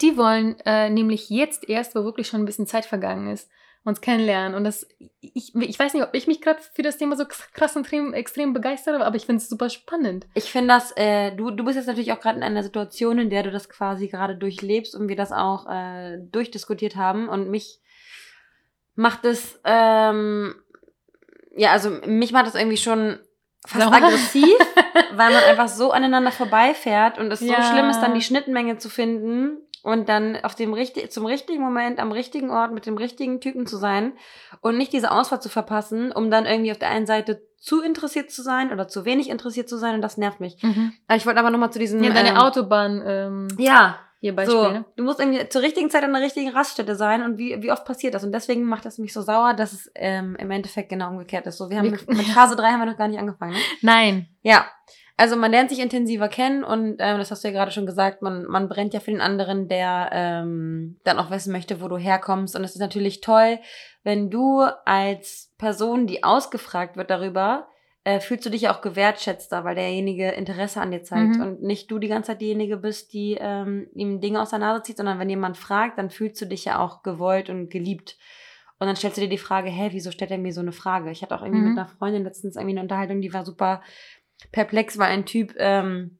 [0.00, 3.50] Die wollen äh, nämlich jetzt erst, wo wirklich schon ein bisschen Zeit vergangen ist,
[3.90, 4.54] uns kennenlernen.
[4.54, 4.86] Und das,
[5.20, 8.14] ich, ich weiß nicht, ob ich mich gerade für das Thema so krass und extrem,
[8.14, 10.26] extrem begeistere, aber ich finde es super spannend.
[10.34, 13.28] Ich finde das, äh, du, du bist jetzt natürlich auch gerade in einer Situation, in
[13.30, 17.28] der du das quasi gerade durchlebst und wir das auch äh, durchdiskutiert haben.
[17.28, 17.80] Und mich
[18.94, 20.54] macht es, ähm,
[21.56, 23.18] ja, also mich macht das irgendwie schon
[23.66, 23.94] fast Sauer.
[23.94, 24.44] aggressiv,
[25.12, 27.62] weil man einfach so aneinander vorbeifährt und es Ja.
[27.62, 31.62] so schlimm ist, dann die Schnittmenge zu finden und dann auf dem richtig, zum richtigen
[31.62, 34.12] Moment, am richtigen Ort mit dem richtigen Typen zu sein
[34.60, 38.30] und nicht diese Auswahl zu verpassen, um dann irgendwie auf der einen Seite zu interessiert
[38.30, 40.56] zu sein oder zu wenig interessiert zu sein und das nervt mich.
[40.62, 42.02] Ja, Ich wollte aber nochmal zu diesem.
[42.02, 44.54] deine ähm, Autobahn ähm, Ja, hier Beispiel.
[44.56, 44.70] so.
[44.70, 44.84] ne?
[44.96, 47.84] Du musst irgendwie zur richtigen Zeit an der richtigen Raststätte sein und wie, wie oft
[47.86, 48.22] passiert das?
[48.24, 51.56] Und deswegen macht das mich so sauer, dass es ähm, im Endeffekt genau umgekehrt ist.
[51.58, 53.52] So, wir haben mit, mit Phase 3 haben wir noch gar nicht angefangen.
[53.52, 53.58] Ne?
[53.82, 54.28] Nein.
[54.42, 54.66] Ja.
[55.20, 58.22] Also man lernt sich intensiver kennen und ähm, das hast du ja gerade schon gesagt,
[58.22, 61.98] man, man brennt ja für den anderen, der ähm, dann auch wissen möchte, wo du
[61.98, 62.56] herkommst.
[62.56, 63.58] Und es ist natürlich toll,
[64.02, 67.68] wenn du als Person, die ausgefragt wird darüber,
[68.04, 71.42] äh, fühlst du dich ja auch gewertschätzter, weil derjenige Interesse an dir zeigt Mhm.
[71.42, 74.82] und nicht du die ganze Zeit diejenige bist, die ähm, ihm Dinge aus der Nase
[74.84, 78.16] zieht, sondern wenn jemand fragt, dann fühlst du dich ja auch gewollt und geliebt.
[78.78, 81.10] Und dann stellst du dir die Frage, hä, wieso stellt er mir so eine Frage?
[81.10, 81.68] Ich hatte auch irgendwie Mhm.
[81.68, 83.82] mit einer Freundin letztens irgendwie eine Unterhaltung, die war super
[84.52, 86.18] perplex, weil ein Typ ähm,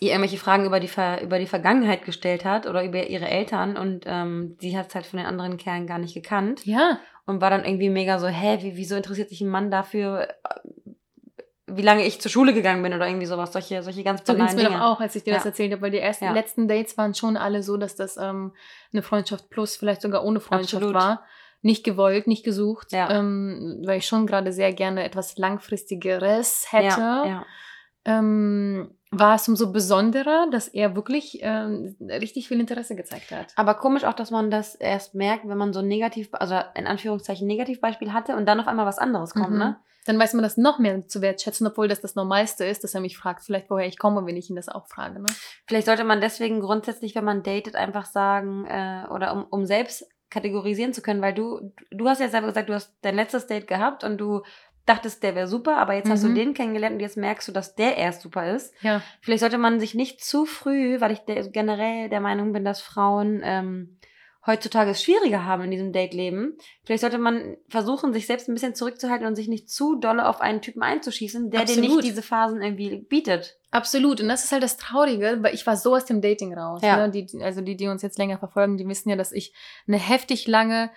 [0.00, 3.76] ihr irgendwelche Fragen über die, Ver über die Vergangenheit gestellt hat oder über ihre Eltern
[3.76, 7.00] und ähm, sie hat es halt von den anderen Kerlen gar nicht gekannt Ja.
[7.24, 10.60] und war dann irgendwie mega so, hä, wie, wieso interessiert sich ein Mann dafür, äh,
[11.68, 14.44] wie lange ich zur Schule gegangen bin oder irgendwie sowas, solche, solche ganz So ging
[14.44, 14.80] es banalen mir Dinge.
[14.84, 15.50] doch auch, als ich dir das Ja.
[15.50, 16.32] erzählt habe, weil die ersten Ja.
[16.32, 18.54] letzten Dates waren schon alle so, dass das ähm,
[18.92, 20.94] eine Freundschaft plus, vielleicht sogar ohne Freundschaft Absolut.
[20.94, 21.24] war.
[21.66, 23.10] Nicht gewollt, nicht gesucht, Ja.
[23.10, 27.00] ähm, weil ich schon gerade sehr gerne etwas Langfristigeres hätte.
[27.00, 27.46] Ja, ja.
[28.04, 33.52] Ähm, war es umso besonderer, dass er wirklich ähm, richtig viel Interesse gezeigt hat.
[33.56, 36.86] Aber komisch auch, dass man das erst merkt, wenn man so ein negativ, also in
[36.86, 39.58] Anführungszeichen Negativbeispiel hatte und dann auf einmal was anderes kommt, Mhm.
[39.58, 39.76] ne?
[40.06, 43.00] Dann weiß man das noch mehr zu wertschätzen, obwohl das das Normalste ist, dass er
[43.00, 45.20] mich fragt, vielleicht woher ich komme, wenn ich ihn das auch frage.
[45.20, 45.28] Ne?
[45.66, 50.08] Vielleicht sollte man deswegen grundsätzlich, wenn man datet, einfach sagen, äh, oder um, um selbst
[50.30, 53.66] kategorisieren zu können, weil du, du hast ja selber gesagt, du hast dein letztes Date
[53.66, 54.42] gehabt und du
[54.86, 56.34] dachtest, der wäre super, aber jetzt hast du Mhm.
[56.36, 58.72] den kennengelernt und jetzt merkst du, dass der erst super ist.
[58.82, 59.02] Ja.
[59.20, 62.80] Vielleicht sollte man sich nicht zu früh, weil ich der, generell der Meinung bin, dass
[62.80, 63.98] Frauen ähm,
[64.46, 66.56] heutzutage es schwieriger haben in diesem Date-Leben.
[66.84, 70.40] Vielleicht sollte man versuchen, sich selbst ein bisschen zurückzuhalten und sich nicht zu dolle auf
[70.40, 73.58] einen Typen einzuschießen, der dir nicht diese Phasen irgendwie bietet.
[73.70, 74.20] Absolut.
[74.20, 76.80] Und das ist halt das Traurige, weil ich war so aus dem Dating raus.
[76.82, 76.96] Ja.
[76.96, 77.10] Ne?
[77.10, 79.52] Die, also die, die uns jetzt länger verfolgen, die wissen ja, dass ich
[79.86, 80.90] eine heftig lange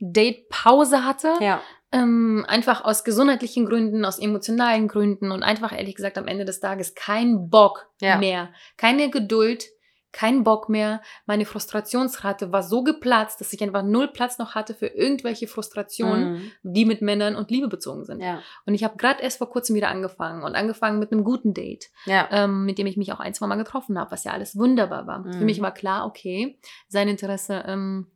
[0.00, 1.32] Date-Pause hatte.
[1.40, 1.60] Ja.
[1.92, 6.60] Ähm, einfach aus gesundheitlichen Gründen, aus emotionalen Gründen und einfach ehrlich gesagt am Ende des
[6.60, 8.18] Tages kein Bock Ja.
[8.18, 8.50] mehr.
[8.76, 9.66] Keine Geduld,
[10.12, 11.02] kein Bock mehr.
[11.26, 16.32] Meine Frustrationsrate war so geplatzt, dass ich einfach null Platz noch hatte für irgendwelche Frustrationen,
[16.34, 16.52] Mhm.
[16.62, 18.20] die mit Männern und Liebe bezogen sind.
[18.22, 18.40] Ja.
[18.64, 21.90] Und ich habe gerade erst vor kurzem wieder angefangen und angefangen mit einem guten Date
[22.06, 22.28] Ja.
[22.30, 25.06] ähm, mit dem ich mich auch ein, zwei Mal getroffen habe, was ja alles wunderbar
[25.06, 25.22] war.
[25.24, 25.44] Für Mhm.
[25.44, 28.06] mich war klar, okay, sein Interesse ähm,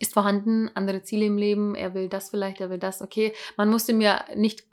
[0.00, 3.32] ist vorhanden, andere Ziele im Leben, er will das vielleicht, er will das, okay.
[3.56, 4.64] Man musste mir nicht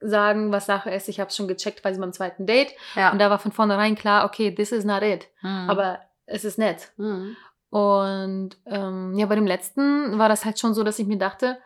[0.00, 3.10] sagen, was Sache ist, ich habe es schon gecheckt quasi beim zweiten Date ja.
[3.10, 5.68] und da war von vornherein klar, okay, this is not it, Mhm.
[5.70, 5.98] aber
[6.30, 6.92] es ist nett.
[6.96, 7.36] Mhm.
[7.70, 11.58] Und ähm, ja, bei dem letzten war das halt schon so, dass ich mir dachte,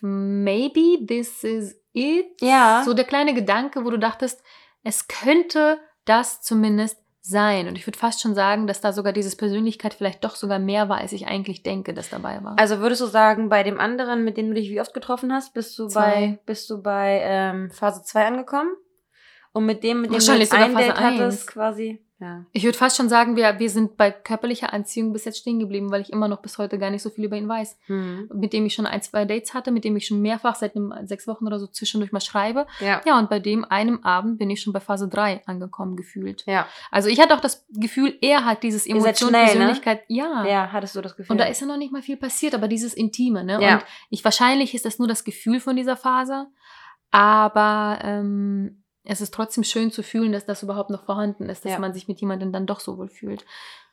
[0.00, 2.40] maybe this is it.
[2.40, 2.82] Ja.
[2.84, 4.42] So der kleine Gedanke, wo du dachtest,
[4.82, 7.68] es könnte das zumindest sein.
[7.68, 10.88] Und ich würde fast schon sagen, dass da sogar dieses Persönlichkeit vielleicht doch sogar mehr
[10.88, 12.58] war, als ich eigentlich denke, dass dabei war.
[12.58, 15.52] Also würdest du sagen, bei dem anderen, mit dem du dich wie oft getroffen hast,
[15.52, 16.00] bist du Zwei.
[16.00, 18.70] bei bist du bei ähm, Phase 2 angekommen?
[19.52, 22.44] Und mit dem, mit dem du ein Date hattest, quasi Ja.
[22.52, 25.92] Ich würde fast schon sagen, wir, wir sind bei körperlicher Anziehung bis jetzt stehen geblieben,
[25.92, 27.78] weil ich immer noch bis heute gar nicht so viel über ihn weiß.
[27.86, 28.28] Hm.
[28.34, 30.92] Mit dem ich schon ein, zwei Dates hatte, mit dem ich schon mehrfach seit einem,
[31.04, 32.66] sechs Wochen oder so zwischendurch mal schreibe.
[32.80, 33.00] Ja.
[33.06, 36.44] Ja, und bei dem einem Abend bin ich schon bei Phase 3 angekommen gefühlt.
[36.46, 36.66] Ja.
[36.90, 39.52] Also ich hatte auch das Gefühl, er hat dieses Emotion, schnell, ne?
[39.52, 40.02] Persönlichkeit.
[40.08, 40.44] Ja.
[40.44, 41.32] Ja, hattest du das Gefühl?
[41.32, 43.62] Und da ist ja noch nicht mal viel passiert, aber dieses Intime, ne?
[43.62, 43.74] Ja.
[43.74, 46.48] Und ich wahrscheinlich ist das nur das Gefühl von dieser Phase,
[47.12, 51.72] aber ähm, es ist trotzdem schön zu fühlen, dass das überhaupt noch vorhanden ist, dass
[51.72, 51.78] Ja.
[51.78, 53.44] man sich mit jemandem dann doch so wohl fühlt.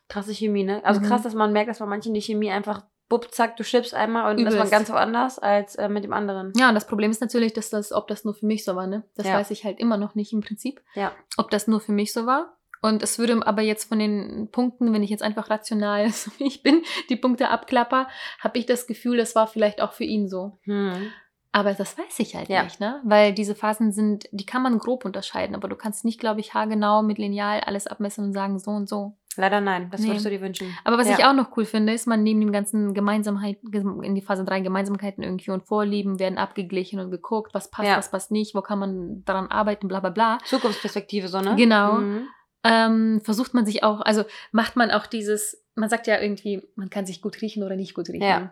[0.07, 0.85] krasse Chemie, ne?
[0.85, 1.05] Also Mhm.
[1.05, 4.29] krass, dass man merkt, dass bei manchen die Chemie einfach bupp, zack, du schippst einmal
[4.29, 4.71] und das war Übelst.
[4.71, 6.53] ganz woanders als äh, mit dem anderen.
[6.55, 8.85] Ja, und das Problem ist natürlich, dass das, ob das nur für mich so war,
[8.85, 9.03] ne?
[9.15, 9.33] Das Ja.
[9.33, 11.11] weiß ich halt immer noch nicht im Prinzip, Ja.
[11.37, 12.55] ob das nur für mich so war.
[12.83, 16.45] Und es würde aber jetzt von den Punkten, wenn ich jetzt einfach rational, so wie
[16.45, 18.07] ich bin, die Punkte abklapper,
[18.41, 20.59] habe ich das Gefühl, das war vielleicht auch für ihn so.
[20.65, 21.11] Hm.
[21.55, 22.63] Aber das weiß ich halt Ja.
[22.63, 22.99] nicht, ne?
[23.05, 26.53] Weil diese Phasen sind, die kann man grob unterscheiden, aber du kannst nicht, glaube ich,
[26.53, 29.15] haargenau mit Lineal alles abmessen und sagen, so und so.
[29.37, 30.07] Leider nein, das Nee.
[30.07, 30.77] würdest du dir wünschen.
[30.83, 31.17] Aber was Ja.
[31.17, 34.59] ich auch noch cool finde, ist, man neben dem ganzen Gemeinsamkeit, in die Phase 3
[34.59, 37.95] Gemeinsamkeiten irgendwie und Vorlieben werden abgeglichen und geguckt, was passt, Ja.
[37.97, 40.37] was passt nicht, wo kann man daran arbeiten, bla bla bla.
[40.43, 41.55] Zukunftsperspektive so, ne?
[41.55, 41.93] Genau.
[41.99, 42.27] Mhm.
[42.65, 46.89] Ähm, versucht man sich auch, also macht man auch dieses, man sagt ja irgendwie, man
[46.89, 48.23] kann sich gut riechen oder nicht gut riechen.
[48.27, 48.51] Ja.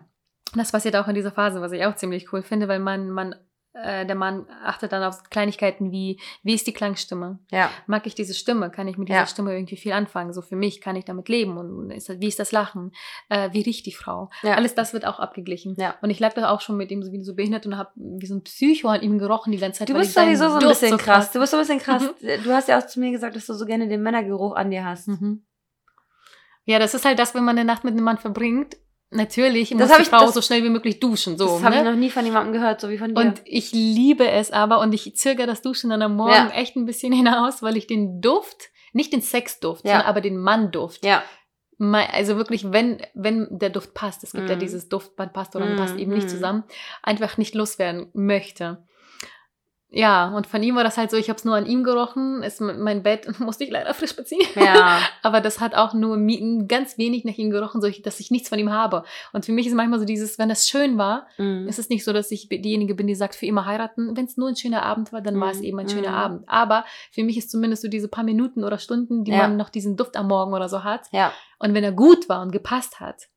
[0.55, 3.35] Das passiert auch in dieser Phase, was ich auch ziemlich cool finde, weil man, man,
[3.73, 7.39] äh, der Mann achtet dann auf Kleinigkeiten wie, wie ist die Klangstimme?
[7.49, 7.71] Ja.
[7.87, 8.69] Mag ich diese Stimme?
[8.69, 9.25] Kann ich mit dieser Ja.
[9.25, 10.31] Stimme irgendwie viel anfangen?
[10.31, 12.91] So für mich kann ich damit leben und ist wie ist das Lachen?
[13.29, 14.29] Äh, wie riecht die Frau?
[14.43, 14.53] Ja.
[14.53, 15.75] Alles das wird auch abgeglichen.
[15.79, 15.95] Ja.
[16.03, 18.27] Und ich lag da auch schon mit ihm so wie so behindert und habe wie
[18.27, 19.89] so ein Psycho an ihm gerochen die ganze Zeit.
[19.89, 21.31] Du bist sowieso so ein bisschen so krass.
[21.31, 22.03] Du bist so ein bisschen krass.
[22.03, 22.43] Mhm.
[22.43, 24.85] Du hast ja auch zu mir gesagt, dass du so gerne den Männergeruch an dir
[24.85, 25.07] hast.
[25.07, 25.45] Mhm.
[26.65, 28.77] Ja, das ist halt das, wenn man eine Nacht mit einem Mann verbringt.
[29.13, 31.37] Natürlich Das muss hab die ich- Frau das- so schnell wie möglich duschen.
[31.37, 31.91] So, das habe ich ne?
[31.91, 33.21] noch nie von jemandem gehört, so wie von dir.
[33.21, 36.49] Und ich liebe es aber und ich zögere das Duschen dann am Morgen Ja.
[36.51, 39.91] echt ein bisschen hinaus, weil ich den Duft, nicht den Sexduft, Ja.
[39.93, 41.23] sondern aber den Mannduft, ja.
[41.79, 44.59] also wirklich, wenn, wenn der Duft passt, es gibt ja Mhm.
[44.59, 46.29] dieses Duft, man passt oder man Mhm, passt eben nicht mhm.
[46.29, 46.63] zusammen,
[47.01, 48.83] einfach nicht loswerden möchte.
[49.95, 52.41] Ja, und von ihm war das halt so, ich habe es nur an ihm gerochen,
[52.41, 54.41] ist mein Bett musste ich leider frisch beziehen.
[54.55, 54.99] Ja.
[55.21, 56.17] Aber das hat auch nur
[56.67, 59.03] ganz wenig nach ihm gerochen, so dass ich nichts von ihm habe.
[59.33, 61.67] Und für mich ist manchmal so dieses, wenn das schön war, Mhm.
[61.69, 64.17] es ist nicht so, dass ich diejenige bin, die sagt, für immer heiraten.
[64.17, 65.63] Wenn es nur ein schöner Abend war, dann war es Mhm.
[65.63, 66.15] eben ein schöner Mhm.
[66.15, 66.43] Abend.
[66.47, 69.37] Aber für mich ist zumindest so diese paar Minuten oder Stunden, die Ja.
[69.47, 71.01] man noch diesen Duft am Morgen oder so hat.
[71.11, 73.27] ja, Und wenn er gut war und gepasst hat,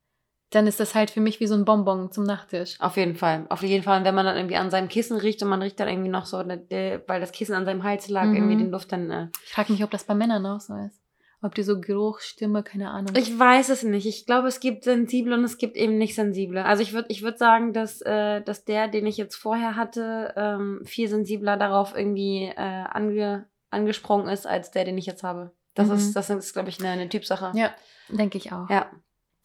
[0.50, 2.80] dann ist das halt für mich wie so ein Bonbon zum Nachtisch.
[2.80, 3.46] auf jeden Fall.
[3.48, 3.98] Auf jeden Fall.
[3.98, 6.26] Und wenn man dann irgendwie an seinem Kissen riecht und man riecht dann irgendwie noch
[6.26, 8.35] so, ne, weil das Kissen an seinem Hals lag, Mhm.
[8.35, 9.11] irgendwie den Duft dann.
[9.11, 9.28] Äh.
[9.44, 11.02] Ich frage mich, ob das bei Männern auch so ist.
[11.42, 13.14] Ob die so Geruch, Stimme, keine Ahnung.
[13.14, 14.06] Ich weiß es nicht.
[14.06, 16.64] Ich glaube, es gibt sensible und es gibt eben nicht sensible.
[16.64, 20.32] Also ich würde ich würd sagen, dass, äh, dass der, den ich jetzt vorher hatte,
[20.37, 25.52] ähm, viel sensibler darauf irgendwie äh, ange, angesprungen ist, als der, den ich jetzt habe.
[25.74, 25.94] Das Mhm.
[25.94, 27.52] ist, das ist, glaube ich, eine, eine Typsache.
[27.54, 27.70] ja,
[28.09, 28.70] denke ich auch.
[28.70, 28.87] Ja.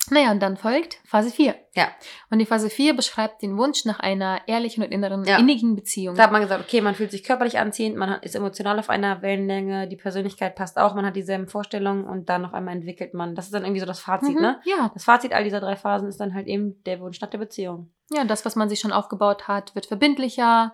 [0.10, 1.56] Naja, und dann folgt Phase 4.
[1.74, 1.88] Ja.
[2.30, 5.38] Und die Phase 4 beschreibt den Wunsch nach einer ehrlichen und inneren, Ja.
[5.38, 6.16] innigen Beziehung.
[6.16, 9.22] Da hat man gesagt, okay, man fühlt sich körperlich anziehend, man ist emotional auf einer
[9.22, 13.36] Wellenlänge, die Persönlichkeit passt auch, man hat dieselben Vorstellungen und dann auf einmal entwickelt man.
[13.36, 14.60] Das ist dann irgendwie so das Fazit, Mhm, ne?
[14.66, 17.38] Ja, Das Fazit all dieser drei Phasen ist dann halt eben der Wunsch nach der
[17.38, 17.92] Beziehung.
[18.12, 20.74] Ja, das, was man sich schon aufgebaut hat, wird verbindlicher.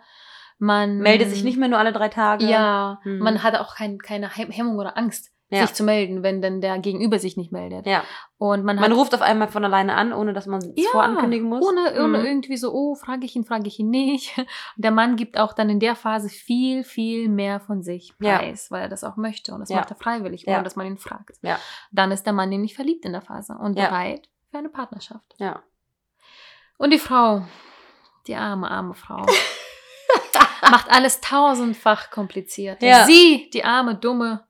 [0.58, 2.46] Man Meldet sich nicht mehr nur alle drei Tage.
[2.46, 3.20] Ja, Mhm.
[3.20, 5.62] man hat auch kein, keine Hem- Hemmung oder Angst, Ja.
[5.66, 7.86] sich zu melden, wenn dann der Gegenüber sich nicht meldet.
[7.86, 8.04] Ja.
[8.38, 10.90] Und man hat Man ruft auf einmal von alleine an, ohne dass man es ja,
[10.92, 11.66] vorankündigen muss.
[11.66, 12.26] Ohne, ohne Mhm.
[12.26, 14.38] irgendwie so, oh, frage ich ihn, frage ich ihn nicht.
[14.38, 18.40] Und der Mann gibt auch dann in der Phase viel, viel mehr von sich Ja.
[18.40, 19.54] preis, weil er das auch möchte.
[19.54, 19.78] Und das Ja.
[19.78, 20.64] macht er freiwillig, ohne Ja.
[20.64, 21.38] dass man ihn fragt.
[21.42, 21.58] Ja.
[21.92, 23.88] Dann ist der Mann nämlich verliebt in der Phase und Ja.
[23.88, 25.34] bereit für eine Partnerschaft.
[25.38, 25.64] Ja.
[26.78, 27.44] Und die Frau,
[28.28, 29.26] die arme, arme Frau,
[30.70, 32.82] macht alles tausendfach kompliziert.
[32.82, 33.06] Ja.
[33.06, 34.46] Sie, die arme, dumme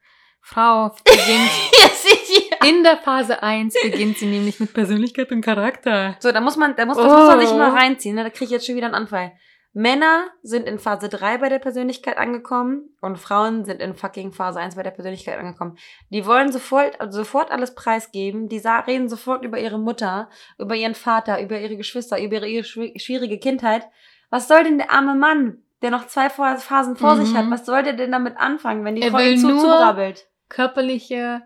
[0.48, 1.50] Frau, beginnt
[2.62, 6.16] Ja, in der Phase 1 beginnt sie nämlich mit Persönlichkeit und Charakter.
[6.20, 7.58] So, da muss man, da muss, das muss man sich Oh.
[7.58, 8.16] mal reinziehen.
[8.16, 8.24] Ne?
[8.24, 9.34] Da kriege ich jetzt schon wieder einen Anfall.
[9.74, 14.60] Männer sind in Phase 3 bei der Persönlichkeit angekommen und Frauen sind in fucking Phase
[14.60, 15.78] 1 bei der Persönlichkeit angekommen.
[16.10, 18.48] Die wollen sofort, also sofort alles preisgeben.
[18.50, 18.58] Die
[18.88, 23.38] reden sofort über ihre Mutter, über ihren Vater, über ihre Geschwister, über ihre schwi- schwierige
[23.38, 23.84] Kindheit.
[24.30, 27.26] Was soll denn der arme Mann, der noch zwei Phasen vor Mhm.
[27.26, 30.26] sich hat, was soll der denn damit anfangen, wenn die Frau ihm zubrabbelt?
[30.50, 31.42] Körperliche,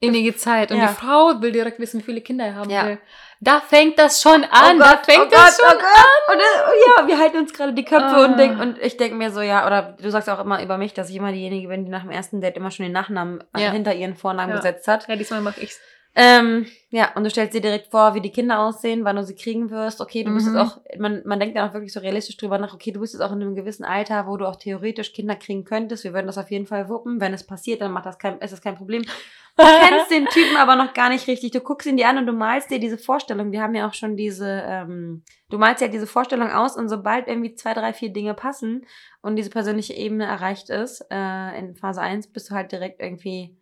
[0.00, 0.72] innige Zeit.
[0.72, 0.88] Und Ja.
[0.88, 2.86] die Frau will direkt wissen, wie viele Kinder er haben Ja.
[2.86, 2.98] will.
[3.40, 4.76] Da fängt das schon an.
[4.76, 6.34] oh da Gott, fängt oh das Gott, schon oh Gott.
[6.34, 8.24] Und, äh, ja, wir halten uns gerade die Köpfe Ah.
[8.24, 10.94] und denken, und ich denke mir so, ja, oder du sagst auch immer über mich,
[10.94, 13.62] dass ich immer diejenige bin, die nach dem ersten Date immer schon den Nachnamen äh,
[13.64, 13.70] Ja.
[13.72, 15.08] hinter ihren Vornamen gesetzt hat.
[15.08, 15.80] Ja, diesmal mache ich's.
[16.14, 19.34] Ähm, ja, und du stellst dir direkt vor, wie die Kinder aussehen, wann du sie
[19.34, 19.98] kriegen wirst.
[20.02, 20.54] Okay, du bist Mhm.
[20.54, 23.14] jetzt auch, man, man denkt dann auch wirklich so realistisch drüber nach, okay, du bist
[23.14, 26.04] jetzt auch in einem gewissen Alter, wo du auch theoretisch Kinder kriegen könntest.
[26.04, 27.18] Wir würden das auf jeden Fall wuppen.
[27.18, 29.02] Wenn es passiert, dann macht das kein, ist das kein Problem.
[29.56, 31.50] Du kennst den Typen aber noch gar nicht richtig.
[31.52, 33.50] Du guckst ihn dir an und du malst dir diese Vorstellung.
[33.50, 37.26] Wir haben ja auch schon diese, ähm, du malst ja diese Vorstellung aus und sobald
[37.26, 38.84] irgendwie zwei, drei, vier Dinge passen
[39.22, 43.56] und diese persönliche Ebene erreicht ist, äh, in Phase 1 bist du halt direkt irgendwie.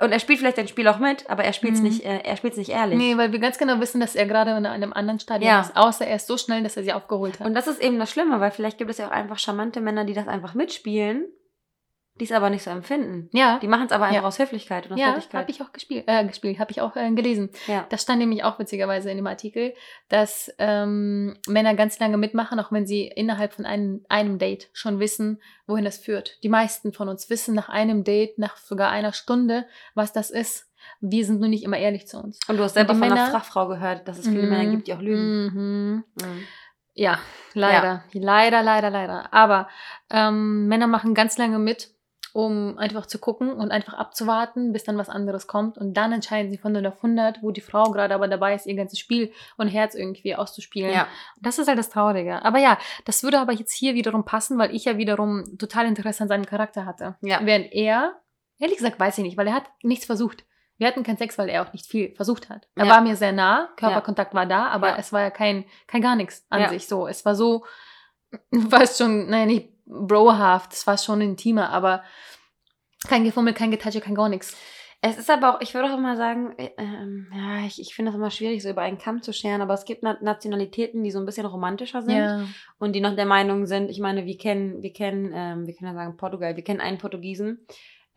[0.00, 1.86] Und er spielt vielleicht dein Spiel auch mit, aber er spielt's Mhm.
[1.88, 2.96] nicht, äh, er spielt's nicht ehrlich.
[2.98, 5.60] Nee, weil wir ganz genau wissen, dass er gerade in einem anderen Stadium Ja.
[5.62, 5.76] ist.
[5.76, 7.46] Außer er ist so schnell, dass er sie aufgeholt hat.
[7.46, 10.04] Und das ist eben das Schlimme, weil vielleicht gibt es ja auch einfach charmante Männer,
[10.04, 11.24] die das einfach mitspielen,
[12.20, 13.28] die es aber nicht so empfinden.
[13.32, 14.26] ja, Die machen es aber einfach Ja.
[14.28, 15.40] aus Höflichkeit und aus ja Nettigkeit.
[15.42, 17.50] habe ich auch gespielt, äh, gespielt, habe ich auch äh, gelesen.
[17.66, 17.86] ja.
[17.90, 19.74] Das stand nämlich auch witzigerweise in dem Artikel,
[20.08, 25.00] dass ähm, Männer ganz lange mitmachen, auch wenn sie innerhalb von einem, einem Date schon
[25.00, 26.42] wissen, wohin das führt.
[26.42, 30.66] Die meisten von uns wissen nach einem Date, nach sogar einer Stunde, was das ist.
[31.00, 32.38] Wir sind nur nicht immer ehrlich zu uns.
[32.48, 34.48] Und du hast selber von einer Männer- Fachfrau gehört, dass es viele Mhm.
[34.48, 35.44] Männer gibt, die auch lügen.
[35.44, 36.04] Mhm.
[36.20, 36.44] Mhm.
[36.94, 37.18] Ja,
[37.54, 38.02] leider.
[38.12, 39.32] Leider, leider, leider.
[39.32, 39.68] Aber
[40.10, 41.90] ähm, Männer machen ganz lange mit,
[42.32, 45.78] um einfach zu gucken und einfach abzuwarten, bis dann was anderes kommt.
[45.78, 48.66] Und dann entscheiden sie von 0 auf 100, wo die Frau gerade aber dabei ist,
[48.66, 50.92] ihr ganzes Spiel und Herz irgendwie auszuspielen.
[50.92, 51.06] Ja.
[51.40, 52.44] Das ist halt das Traurige.
[52.44, 56.22] Aber ja, das würde aber jetzt hier wiederum passen, weil ich ja wiederum total Interesse
[56.22, 57.16] an seinem Charakter hatte.
[57.20, 57.40] Ja.
[57.42, 58.20] Während er,
[58.58, 60.44] ehrlich gesagt, weiß ich nicht, weil er hat nichts versucht.
[60.76, 62.68] Wir hatten keinen Sex, weil er auch nicht viel versucht hat.
[62.76, 62.92] Er Ja.
[62.92, 66.46] war mir sehr nah, Körperkontakt war da, aber es war ja kein, kein gar nichts
[66.50, 67.08] an sich so.
[67.08, 67.64] Es war so,
[68.70, 72.02] fast schon, naja, nicht brohaft, es war schon intimer, aber
[73.08, 74.56] kein Gefummel, kein Getatsche, kein gar nichts.
[75.00, 78.10] Es ist aber auch, ich würde auch immer sagen, äh, ähm, ja, ich, ich finde
[78.10, 81.12] das immer schwierig, so über einen Kamm zu scheren, aber es gibt Na Nationalitäten, die
[81.12, 82.44] so ein bisschen romantischer sind Ja.
[82.78, 85.92] und die noch der Meinung sind, ich meine, wir kennen, wir kennen, ähm, wir können
[85.92, 87.64] ja sagen Portugal, wir kennen einen Portugiesen,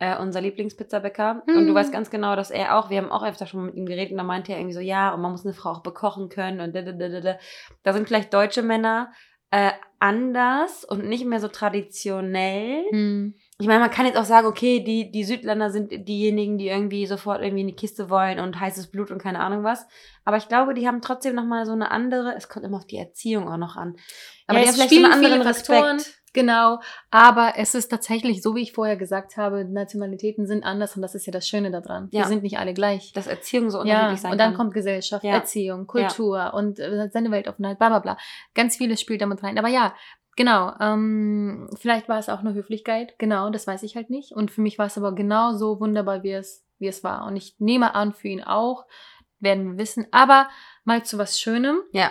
[0.00, 1.44] äh, unser Lieblingspizzabäcker.
[1.46, 1.74] Und du Mhm.
[1.76, 4.10] weißt ganz genau, dass er auch, wir haben auch öfter schon mal mit ihm geredet
[4.10, 6.60] und da meinte er irgendwie so, ja, und man muss eine Frau auch bekochen können
[6.60, 7.38] und da, da, da, da, da.
[7.84, 9.12] Da sind vielleicht deutsche Männer
[9.52, 12.84] äh, anders und nicht mehr so traditionell.
[12.90, 13.34] Hm.
[13.58, 17.06] Ich meine, man kann jetzt auch sagen, okay, die, die Südländer sind diejenigen, die irgendwie
[17.06, 19.86] sofort irgendwie in die Kiste wollen und heißes Blut und keine Ahnung was.
[20.24, 22.96] Aber ich glaube, die haben trotzdem nochmal so eine andere, es kommt immer auf die
[22.96, 23.94] Erziehung auch noch an.
[24.48, 25.42] Aber ja, die haben vielleicht so einen anderen.
[25.42, 26.21] Respekt.
[26.34, 31.02] Genau, aber es ist tatsächlich, so wie ich vorher gesagt habe, Nationalitäten sind anders und
[31.02, 32.08] das ist ja das Schöne daran.
[32.10, 32.20] Ja.
[32.22, 33.12] Wir sind nicht alle gleich.
[33.12, 34.56] Dass Erziehung so Ja, unterschiedlich sein und dann kann.
[34.56, 35.32] kommt Gesellschaft, Ja.
[35.34, 38.16] Erziehung, Kultur und äh, seine Weltoffenheit, bla bla bla.
[38.54, 39.58] Ganz vieles spielt damit rein.
[39.58, 39.94] Aber ja,
[40.36, 40.72] genau.
[40.80, 44.32] Ähm, vielleicht war es auch nur Höflichkeit, genau, das weiß ich halt nicht.
[44.32, 47.26] Und für mich war es aber genau so wunderbar, wie es, wie es war.
[47.26, 48.86] Und ich nehme an, für ihn auch,
[49.38, 50.06] werden wir wissen.
[50.12, 50.48] Aber
[50.84, 51.80] mal zu was Schönem.
[51.92, 52.10] Ja,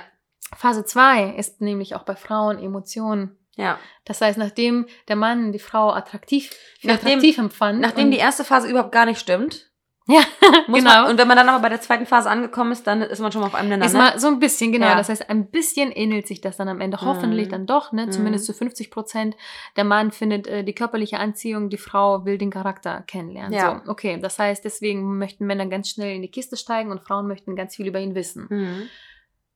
[0.56, 3.38] Phase 2 ist nämlich auch bei Frauen Emotionen.
[3.56, 3.80] Ja.
[4.06, 6.52] Das heißt, nachdem der Mann die Frau attraktiv,
[6.84, 7.80] Nachdem- attraktiv empfand.
[7.82, 9.68] Nachdem die erste Phase überhaupt gar nicht stimmt,
[10.08, 10.22] Ja,
[10.68, 11.04] muss genau.
[11.04, 13.32] man, und wenn man dann aber bei der zweiten Phase angekommen ist, dann ist man
[13.32, 13.86] schon mal auf einem Nenner.
[13.86, 14.88] Ist mal so ein bisschen, genau.
[14.88, 14.96] Ja.
[14.96, 16.98] Das heißt, ein bisschen ähnelt sich das dann am Ende.
[16.98, 17.06] Mhm.
[17.06, 18.10] Hoffentlich dann doch, ne?
[18.10, 19.36] Zumindest zu 50 Prozent.
[19.78, 23.54] Der Mann findet äh, die körperliche Anziehung, die Frau will den Charakter kennenlernen.
[23.54, 23.84] Ja.
[23.86, 24.18] So, okay.
[24.20, 27.76] Das heißt, deswegen möchten Männer ganz schnell in die Kiste steigen und Frauen möchten ganz
[27.76, 28.48] viel über ihn wissen.
[28.50, 28.90] Mhm.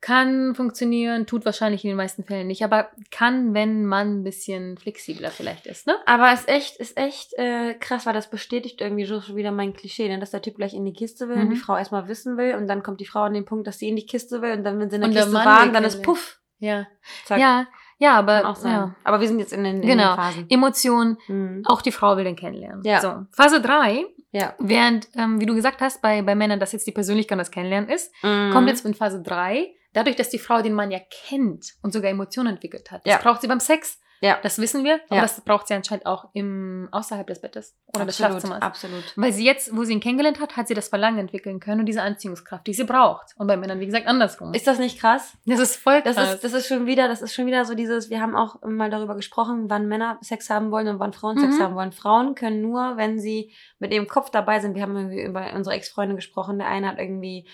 [0.06, 4.78] Kann funktionieren, tut wahrscheinlich in den meisten Fällen nicht, aber kann, wenn man ein bisschen
[4.78, 5.96] flexibler vielleicht ist, ne?
[6.06, 9.74] Aber ist echt, ist echt äh, krass, weil das bestätigt irgendwie so schon wieder mein
[9.74, 10.20] Klischee, ne?
[10.20, 11.54] dass der Typ gleich in die Kiste will und Mhm.
[11.56, 13.90] die Frau erstmal wissen will und dann kommt die Frau an den Punkt, dass sie
[13.90, 15.74] in die Kiste will und dann, wenn sie in der Und der Kiste Mann waren,
[15.74, 16.40] dann ist puff.
[16.60, 16.86] Ja.
[17.26, 17.40] Zack.
[17.40, 17.66] Ja,
[17.98, 18.96] ja, aber ja.
[19.04, 20.12] Aber wir sind jetzt in den, in Genau.
[20.12, 20.46] den Phasen.
[20.50, 21.64] Emotionen, Mhm.
[21.66, 22.84] auch die Frau will den kennenlernen.
[22.84, 23.02] Ja.
[23.02, 23.26] So.
[23.32, 24.54] Phase 3 Ja.
[24.60, 27.90] Während, ähm, wie du gesagt hast, bei, bei Männern, dass jetzt die Persönlichkeit das Kennenlernen
[27.90, 28.52] ist, Mhm.
[28.52, 32.12] kommt jetzt in Phase 3, dadurch, dass die Frau den Mann ja kennt und sogar
[32.12, 33.02] Emotionen entwickelt hat.
[33.06, 33.20] Das Ja.
[33.20, 34.40] braucht sie beim Sex, Ja.
[34.42, 35.22] das wissen wir, aber Ja.
[35.24, 38.62] das braucht sie anscheinend auch im, außerhalb des Bettes oder des Schlafzimmers.
[38.62, 39.04] absolut.
[39.18, 41.86] Weil sie jetzt, wo sie ihn kennengelernt hat, hat sie das Verlangen entwickeln können und
[41.86, 43.34] diese Anziehungskraft, die sie braucht.
[43.38, 44.54] Und bei Männern, wie gesagt, andersrum.
[44.54, 45.34] Ist das nicht krass?
[45.46, 46.36] das ist voll Das krass.
[46.36, 48.90] ist, das ist schon wieder, das ist schon wieder so dieses, wir haben auch mal
[48.90, 51.62] darüber gesprochen, wann Männer Sex haben wollen und wann Frauen Sex Mhm.
[51.64, 51.92] haben wollen.
[51.92, 54.76] Frauen können nur, wenn sie mit ihrem Kopf dabei sind.
[54.76, 56.58] Wir haben irgendwie über unsere Ex-Freunde gesprochen.
[56.58, 57.48] Der eine hat irgendwie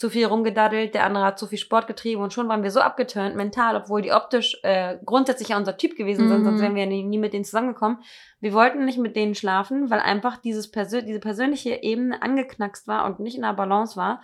[0.00, 2.80] zu viel rumgedaddelt, der andere hat zu viel Sport getrieben und schon waren wir so
[2.80, 6.44] abgeturnt mental, obwohl die optisch äh, grundsätzlich ja unser Typ gewesen sind, Mhm.
[6.44, 7.98] sonst wären wir nie, nie mit denen zusammengekommen.
[8.40, 13.04] Wir wollten nicht mit denen schlafen, weil einfach dieses Persö diese persönliche Ebene angeknackst war
[13.04, 14.22] und nicht in der Balance war.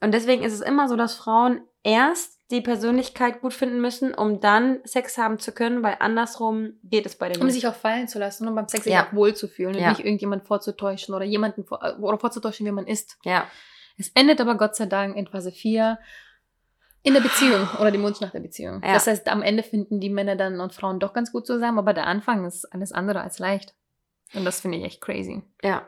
[0.00, 4.40] Und deswegen ist es immer so, dass Frauen erst die Persönlichkeit gut finden müssen, um
[4.40, 7.54] dann Sex haben zu können, weil andersrum geht es bei dem um nicht.
[7.54, 9.06] sich auch fallen zu lassen und beim Sex sich Ja.
[9.06, 9.90] auch wohlzufühlen und Ja.
[9.90, 13.16] nicht irgendjemand vorzutäuschen oder jemanden vor, äh, oder vorzutäuschen, wie man ist.
[13.24, 13.46] Ja,
[13.98, 15.98] Es endet aber Gott sei Dank in Phase 4
[17.02, 18.82] in der Beziehung oder dem Wunsch nach der Beziehung.
[18.82, 18.94] Ja.
[18.94, 21.92] Das heißt, am Ende finden die Männer dann und Frauen doch ganz gut zusammen, aber
[21.92, 23.74] der Anfang ist alles andere als leicht.
[24.34, 25.42] Und das finde ich echt crazy.
[25.62, 25.86] ja.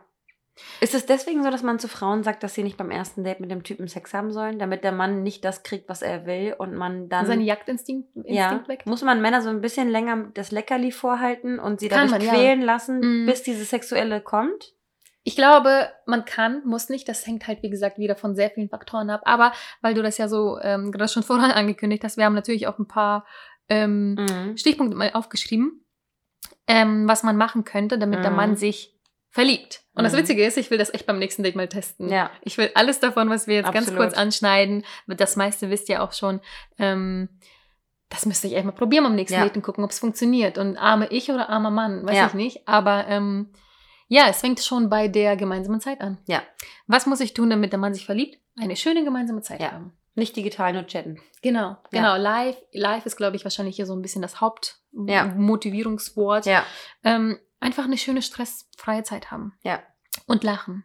[0.81, 3.41] Ist es deswegen so, dass man zu Frauen sagt, dass sie nicht beim ersten Date
[3.41, 6.55] mit dem Typen Sex haben sollen, damit der Mann nicht das kriegt, was er will
[6.57, 7.27] und man dann.
[7.27, 8.87] Seinen Jagdinstinkt Instinkt ja, weg?
[8.87, 12.23] Muss man Männer so ein bisschen länger das Leckerli vorhalten und sie Kann dadurch man,
[12.23, 12.33] ja.
[12.33, 13.27] quälen lassen, Mhm.
[13.27, 14.73] bis diese sexuelle kommt?
[15.29, 17.09] Ich glaube, man kann, muss nicht.
[17.09, 19.23] Das hängt halt, wie gesagt, wieder von sehr vielen Faktoren ab.
[19.25, 22.69] Aber weil du das ja so ähm, gerade schon vorher angekündigt hast, wir haben natürlich
[22.69, 23.27] auch ein paar
[23.69, 24.57] ähm, Mhm.
[24.57, 25.85] Stichpunkte mal aufgeschrieben,
[26.69, 28.37] ähm, was man machen könnte, damit der Mhm.
[28.37, 28.95] Mann sich
[29.31, 29.83] verliebt.
[29.95, 30.19] Und das Mhm.
[30.19, 32.09] Witzige ist, ich will das echt beim nächsten Date mal testen.
[32.09, 32.31] Ja.
[32.43, 33.99] Ich will alles davon, was wir jetzt ganz Absolut.
[34.01, 36.41] kurz anschneiden, das meiste wisst ihr auch schon,
[36.79, 37.29] ähm,
[38.11, 39.43] das müsste ich echt mal probieren am nächsten Ja.
[39.45, 40.57] Date und gucken, ob es funktioniert.
[40.57, 42.27] Und arme ich oder armer Mann, weiß Ja.
[42.29, 42.69] ich nicht.
[42.69, 43.51] Aber ähm,
[44.09, 46.19] ja, es fängt schon bei der gemeinsamen Zeit an.
[46.27, 46.43] Ja.
[46.87, 48.39] Was muss ich tun, damit der Mann sich verliebt?
[48.59, 49.73] Eine schöne gemeinsame Zeit Ja.
[49.73, 49.93] haben.
[50.15, 51.21] Nicht digital, nur chatten.
[51.43, 52.17] Genau, genau.
[52.17, 54.41] Live, live ist, glaube ich, wahrscheinlich hier so ein bisschen das Ja.
[54.41, 56.47] Hauptmotivierungswort.
[56.47, 56.65] Ja.
[57.05, 59.53] Ähm, einfach eine schöne stressfreie Zeit haben.
[59.63, 59.83] Ja.
[60.27, 60.85] Und lachen.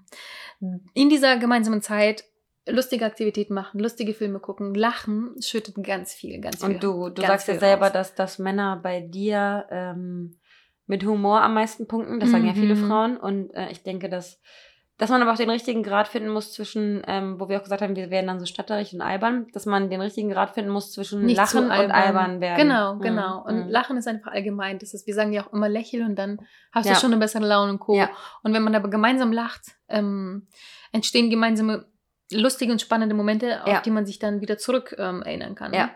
[0.93, 2.25] In dieser gemeinsamen Zeit
[2.67, 6.65] lustige Aktivitäten machen, lustige Filme gucken, lachen schüttet ganz viel, ganz viel.
[6.75, 7.93] Und du, du sagst ja selber, raus.
[7.93, 10.37] dass, dass Männer bei dir ähm,
[10.91, 12.19] mit Humor am meisten punkten.
[12.19, 12.87] Das sagen ja viele Mhm.
[12.87, 13.17] Frauen.
[13.17, 14.39] Und äh, ich denke, dass,
[14.97, 17.81] dass man aber auch den richtigen Grad finden muss zwischen, ähm, wo wir auch gesagt
[17.81, 20.91] haben, wir werden dann so statterig und albern, dass man den richtigen Grad finden muss
[20.91, 22.57] zwischen Nicht Lachen und albern werden.
[22.67, 22.99] Genau, Mhm.
[23.01, 23.43] genau.
[23.45, 23.69] Und Mhm.
[23.69, 24.79] Lachen ist einfach allgemein.
[24.79, 26.39] Das ist, wir sagen ja auch immer lächeln und dann
[26.73, 26.93] hast Ja.
[26.93, 27.95] du schon eine bessere Laune und Co.
[27.95, 28.09] Ja.
[28.43, 30.47] Und wenn man aber gemeinsam lacht, ähm,
[30.91, 31.85] entstehen gemeinsame
[32.33, 33.81] lustige und spannende Momente, auf Ja.
[33.81, 35.73] die man sich dann wieder zurück ähm, erinnern kann.
[35.73, 35.89] Ja.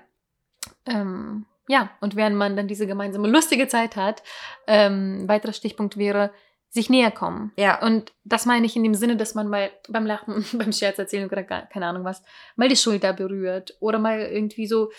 [0.85, 4.21] Ähm, ja, und während man dann diese gemeinsame lustige Zeit hat,
[4.67, 6.31] ähm, weiterer Stichpunkt wäre,
[6.69, 7.53] sich näher kommen.
[7.57, 7.81] Ja.
[7.81, 11.25] Und das meine ich in dem Sinne, dass man mal beim Lachen, beim Scherz erzählen
[11.29, 12.21] oder keine Ahnung was,
[12.57, 14.91] mal die Schulter berührt oder mal irgendwie so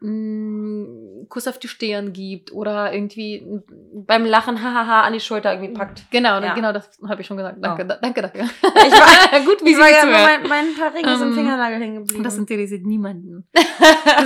[0.00, 3.44] mh, Kuss auf die Stirn gibt oder irgendwie
[3.94, 6.04] Beim Lachen, hahaha, an die Schulter irgendwie packt.
[6.10, 6.54] genau, Ja.
[6.54, 7.58] genau das habe ich schon gesagt.
[7.60, 7.88] Danke, Oh.
[7.88, 8.44] da, danke dafür.
[8.62, 11.80] Ich war, gut, wie ich war ja mein, mein paar Ringe sind im Ähm, Fingernagel
[11.80, 12.22] hängen geblieben.
[12.22, 13.48] Das interessiert niemanden.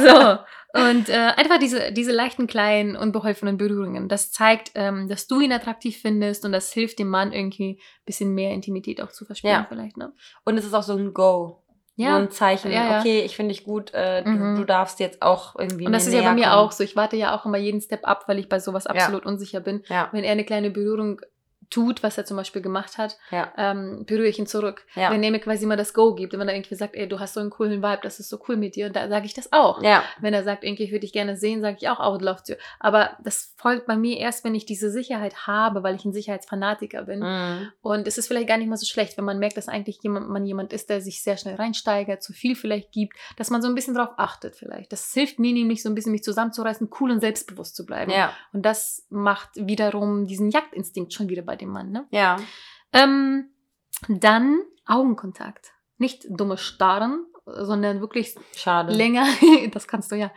[0.02, 0.38] so.
[0.74, 4.08] Und äh, einfach diese, diese leichten, kleinen, unbeholfenen Berührungen.
[4.08, 8.04] Das zeigt, ähm, dass du ihn attraktiv findest und das hilft dem Mann irgendwie ein
[8.04, 9.66] bisschen mehr Intimität auch zu verspüren, Ja.
[9.68, 9.96] vielleicht.
[9.96, 10.12] Ne?
[10.44, 11.62] Und es ist auch so ein Go.
[11.96, 12.16] So Ja.
[12.18, 12.70] ein Zeichen.
[12.70, 12.98] Ja, ja.
[13.00, 13.92] Okay, ich finde dich gut.
[13.94, 14.56] Äh, du, Mhm.
[14.56, 15.86] du darfst jetzt auch irgendwie.
[15.86, 16.52] Und das ist ja bei mir kommen.
[16.54, 16.84] auch so.
[16.84, 19.82] Ich warte ja auch immer jeden Step ab, weil ich bei sowas absolut unsicher bin.
[19.88, 21.20] Ja, Wenn er eine kleine Berührung
[21.70, 24.86] tut, was er zum Beispiel gemacht hat, ja, ähm, berühre ich ihn zurück.
[24.94, 25.10] ja.
[25.10, 27.20] Wenn er mir quasi mal das Go gibt und wenn er irgendwie sagt, ey, du
[27.20, 29.52] hast so einen coolen Vibe, das ist so cool mit dir, da sage ich das
[29.52, 29.82] auch.
[29.82, 32.42] ja, Wenn er sagt, irgendwie, ich würde dich gerne sehen, sage ich auch, oh, love
[32.46, 32.54] you.
[32.80, 37.02] Aber das folgt bei mir erst, wenn ich diese Sicherheit habe, weil ich ein Sicherheitsfanatiker
[37.04, 37.20] bin.
[37.20, 37.72] Mhm.
[37.82, 40.28] Und es ist vielleicht gar nicht mal so schlecht, wenn man merkt, dass eigentlich jemand,
[40.28, 43.68] man jemand ist, der sich sehr schnell reinsteigert, zu viel vielleicht gibt, dass man so
[43.68, 44.92] ein bisschen drauf achtet vielleicht.
[44.92, 48.10] Das hilft mir nämlich so ein bisschen, mich zusammenzureißen, cool und selbstbewusst zu bleiben.
[48.52, 51.90] Und das macht wiederum diesen Jagdinstinkt schon wieder bei dem Mann.
[51.90, 52.06] Ne?
[52.10, 52.36] ja,
[52.92, 53.50] Ähm,
[54.08, 55.72] dann Augenkontakt.
[55.98, 58.92] Nicht dumme Starren, sondern wirklich schade.
[58.92, 59.26] länger,
[59.72, 60.30] das kannst du ja,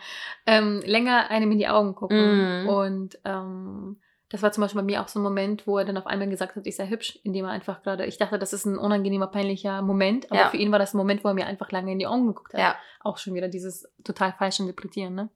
[0.45, 2.63] ähm, länger einem in die Augen gucken.
[2.63, 2.69] Mhm.
[2.69, 5.97] Und ähm, das war zum Beispiel bei mir auch so ein Moment, wo er dann
[5.97, 8.65] auf einmal gesagt hat, ich sei hübsch, indem er einfach gerade, ich dachte, das ist
[8.65, 10.49] ein unangenehmer, peinlicher Moment, aber Ja.
[10.49, 12.53] für ihn war das ein Moment, wo er mir einfach lange in die Augen geguckt
[12.53, 12.59] hat.
[12.61, 15.30] Ja, Auch schon wieder dieses total falsche Interpretieren, ne?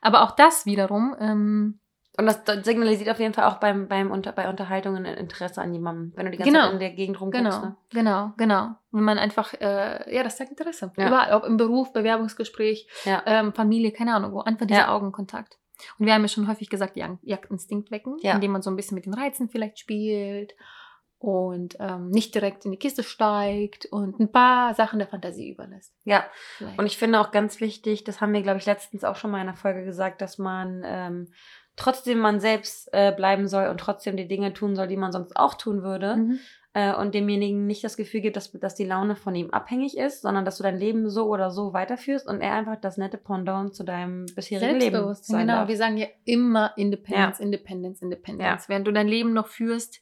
[0.00, 1.78] Aber auch das wiederum, ähm,
[2.18, 5.72] und das, signalisiert auf jeden Fall auch beim, beim unter, bei Unterhaltungen ein Interesse an
[5.72, 6.64] jemandem, wenn du die ganze Genau.
[6.64, 7.42] Zeit in der Gegend rumguckst.
[7.44, 7.76] Genau, Ne?
[7.90, 8.74] genau, genau.
[8.90, 10.92] Wenn man einfach, äh, ja, das zeigt Interesse.
[10.98, 11.08] Ja.
[11.08, 13.22] Überall, ob im Beruf, Bewerbungsgespräch, Ja.
[13.26, 14.94] ähm, Familie, keine Ahnung, wo einfach dieser Ja.
[14.94, 15.58] Augenkontakt.
[15.98, 18.94] Und wir haben ja schon häufig gesagt, Jag Jagdinstinkt wecken, indem man so ein bisschen
[18.94, 20.54] mit den Reizen vielleicht spielt
[21.18, 25.94] und ähm, nicht direkt in die Kiste steigt und ein paar Sachen der Fantasie überlässt.
[26.04, 26.24] ja,
[26.58, 26.78] Vielleicht.
[26.78, 29.38] und ich finde auch ganz wichtig, das haben wir, glaube ich, letztens auch schon mal
[29.40, 31.32] in einer Folge gesagt, dass man ähm,
[31.76, 35.36] trotzdem man selbst äh, bleiben soll und trotzdem die Dinge tun soll, die man sonst
[35.36, 36.16] auch tun würde.
[36.16, 36.38] Mhm.
[36.74, 40.22] äh, und demjenigen nicht das Gefühl gibt, dass, dass die Laune von ihm abhängig ist,
[40.22, 43.74] sondern dass du dein Leben so oder so weiterführst und er einfach das nette Pendant
[43.74, 45.58] zu deinem bisherigen Leben Selbstbewusstsein, sein genau.
[45.60, 45.68] darf.
[45.68, 48.64] Wir sagen ja immer Independence, Independence, Independence.
[48.64, 48.68] Ja.
[48.68, 50.00] Während du dein Leben noch führst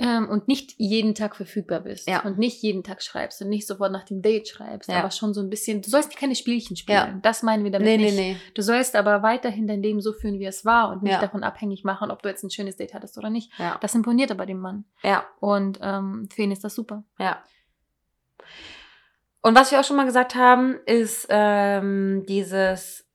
[0.00, 2.22] ähm, und nicht jeden Tag verfügbar bist Ja.
[2.22, 5.00] und nicht jeden Tag schreibst und nicht sofort nach dem Date schreibst, Ja.
[5.00, 6.96] aber schon so ein bisschen, du sollst keine Spielchen spielen.
[6.96, 7.18] Ja.
[7.22, 8.16] Das meinen wir damit Nee, nee, nicht.
[8.16, 8.36] nee.
[8.54, 11.82] Du sollst aber weiterhin dein Leben so führen, wie es war und nicht davon abhängig
[11.82, 13.50] machen, ob du jetzt ein schönes Date hattest oder nicht.
[13.58, 13.76] Ja.
[13.80, 14.84] Das imponiert aber dem Mann.
[15.02, 17.02] ja, Und ähm, für ihn ist das super.
[17.18, 17.42] ja.
[19.40, 23.06] Und was wir auch schon mal gesagt haben, ist ähm, dieses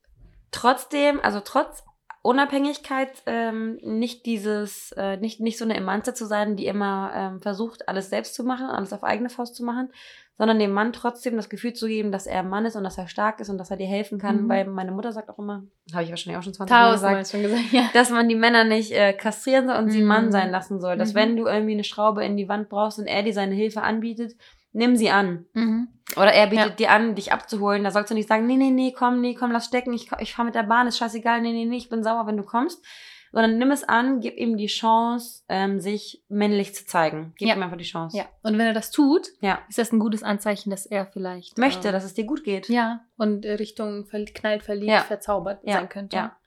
[0.51, 1.83] trotzdem, also trotz
[2.23, 7.41] Unabhängigkeit, ähm, nicht dieses, äh, nicht, nicht so eine Emanze zu sein, die immer ähm,
[7.41, 9.89] versucht, alles selbst zu machen, alles auf eigene Faust zu machen,
[10.37, 12.97] sondern dem Mann trotzdem das Gefühl zu geben, dass er ein Mann ist und dass
[12.97, 14.43] er stark ist und dass er dir helfen kann.
[14.43, 14.49] Mhm.
[14.49, 15.63] Weil meine Mutter sagt auch immer,
[15.93, 17.83] habe ich wahrscheinlich auch schon 20 Mal gesagt, schon gesagt, ja.
[17.93, 20.07] dass man die Männer nicht äh, kastrieren soll und sie Mhm.
[20.07, 20.97] Mann sein lassen soll.
[20.97, 21.17] Dass Mhm.
[21.17, 24.33] wenn du irgendwie eine Schraube in die Wand brauchst und er dir seine Hilfe anbietet,
[24.73, 25.45] nimm sie an.
[25.53, 25.87] Mhm.
[26.17, 26.75] Oder er bietet Ja.
[26.75, 27.83] dir an, dich abzuholen.
[27.83, 30.33] Da sollst du nicht sagen, nee, nee, nee, komm, nee, komm, lass stecken, ich, ich
[30.35, 32.83] fahr mit der Bahn, ist scheißegal, nee, nee, nee, ich bin sauer, wenn du kommst.
[33.31, 37.33] Sondern nimm es an, gib ihm die Chance, ähm, sich männlich zu zeigen.
[37.37, 37.55] Gib Ja.
[37.55, 38.15] ihm einfach die Chance.
[38.15, 39.57] Ja, und wenn er das tut, Ja.
[39.69, 42.69] ist das ein gutes Anzeichen, dass er vielleicht Möchte, äh, dass es dir gut geht.
[42.69, 44.99] ja und äh, Richtung verl- knallt verliebt, Ja.
[44.99, 46.15] verzaubert sein könnte.
[46.15, 46.37] ja.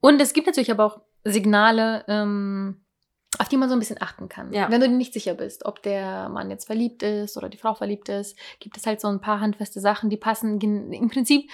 [0.00, 2.82] Und es gibt natürlich aber auch Signale, ähm,
[3.38, 4.52] auf die man so ein bisschen achten kann.
[4.52, 4.70] Ja.
[4.70, 7.74] Wenn du dir nicht sicher bist, ob der Mann jetzt verliebt ist oder die Frau
[7.74, 11.50] verliebt ist, gibt es halt so ein paar handfeste Sachen, die passen im Prinzip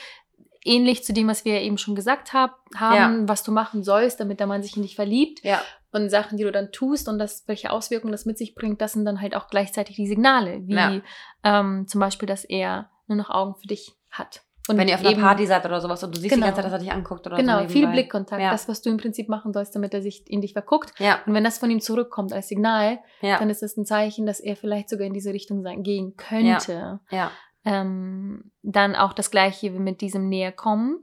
[0.64, 4.38] ähnlich zu dem, was wir eben schon gesagt hab, haben, was du machen sollst, damit
[4.38, 5.42] der Mann sich in dich verliebt.
[5.42, 5.60] Ja.
[5.90, 8.92] Und Sachen, die du dann tust und das, welche Auswirkungen das mit sich bringt, das
[8.92, 11.00] sind dann halt auch gleichzeitig die Signale, wie Ja.
[11.42, 14.42] ähm, zum Beispiel, dass er nur noch Augen für dich hat.
[14.68, 16.46] Und Wenn ihr auf einer Party seid oder sowas und du siehst Genau.
[16.46, 17.68] die ganze Zeit, dass er dich anguckt oder Genau, so.
[17.68, 17.88] viel.
[17.88, 18.52] Blickkontakt, Ja.
[18.52, 20.92] das, was du im Prinzip machen sollst, damit er sich in dich verguckt.
[21.00, 24.24] Ja, Und wenn das von ihm zurückkommt als Signal, ja, dann ist das ein Zeichen,
[24.24, 27.00] dass er vielleicht sogar in diese Richtung sein, gehen könnte.
[27.10, 27.30] ja.
[27.64, 30.98] Ähm, dann auch das gleiche wie mit diesem Näherkommen.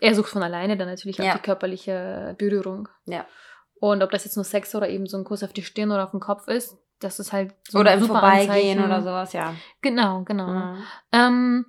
[0.00, 2.88] Er sucht von alleine dann natürlich auch die körperliche Berührung.
[3.06, 3.26] Ja.
[3.78, 6.02] Und ob das jetzt nur Sex oder eben so ein Kuss auf die Stirn oder
[6.04, 8.84] auf den Kopf ist, das ist halt so Oder ein im Vorbeigehen Anzeichen.
[8.84, 9.54] oder sowas, ja.
[9.82, 10.46] Genau, genau.
[10.48, 10.76] Mhm.
[11.12, 11.66] Ähm,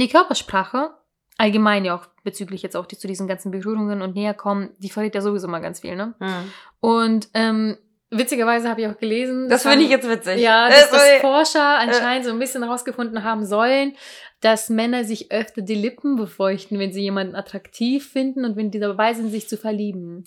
[0.00, 0.90] die Körpersprache,
[1.38, 5.14] allgemein ja auch bezüglich jetzt auch die, zu diesen ganzen Berührungen und Näherkommen, die verrät
[5.14, 6.14] ja sowieso mal ganz viel, ne?
[6.18, 6.52] Mhm.
[6.80, 7.78] Und ähm,
[8.10, 9.48] witzigerweise habe ich auch gelesen.
[9.48, 10.40] Das finde ich jetzt witzig.
[10.40, 11.20] Ja, Äh, dass, dass sorry.
[11.20, 13.94] Forscher anscheinend so ein bisschen herausgefunden haben sollen,
[14.40, 18.78] dass Männer sich öfter die Lippen befeuchten, wenn sie jemanden attraktiv finden und wenn die
[18.80, 20.24] dabei sind, sich zu verlieben.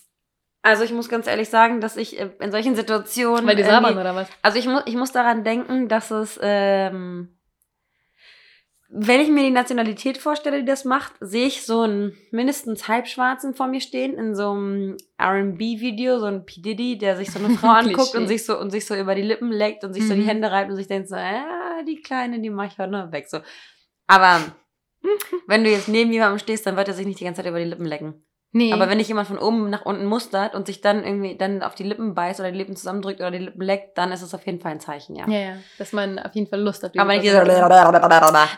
[0.61, 3.47] Also ich muss ganz ehrlich sagen, dass ich äh, in solchen Situationen.
[3.47, 4.27] Weil die sabbern oder was?
[4.41, 7.38] Also ich, mu ich muss daran denken, dass es, ähm,
[8.91, 13.53] wenn ich mir die Nationalität vorstelle, die das macht, sehe ich so einen mindestens halbschwarzen
[13.53, 16.61] vor mir stehen in so einem R&B-Video, so ein P.
[16.61, 19.21] Diddy, der sich so eine Frau anguckt und sich so und sich so über die
[19.21, 20.27] Lippen leckt und sich so die Mhm.
[20.27, 23.27] Hände reibt und sich denkt so, ja, die Kleine, die mach ich heute noch weg.
[23.29, 23.39] So.
[24.07, 24.41] Aber
[25.45, 27.59] wenn du jetzt neben jemandem stehst, dann wird er sich nicht die ganze Zeit über
[27.59, 28.25] die Lippen lecken.
[28.51, 28.73] Nee.
[28.73, 31.75] Aber wenn dich jemand von oben nach unten mustert und sich dann irgendwie dann auf
[31.75, 34.43] die Lippen beißt oder die Lippen zusammendrückt oder die Lippen leckt, dann ist es auf
[34.47, 35.27] jeden Fall ein Zeichen, ja.
[35.27, 37.37] ja, ja, dass man auf jeden Fall Lust auf diese Aber nicht diese.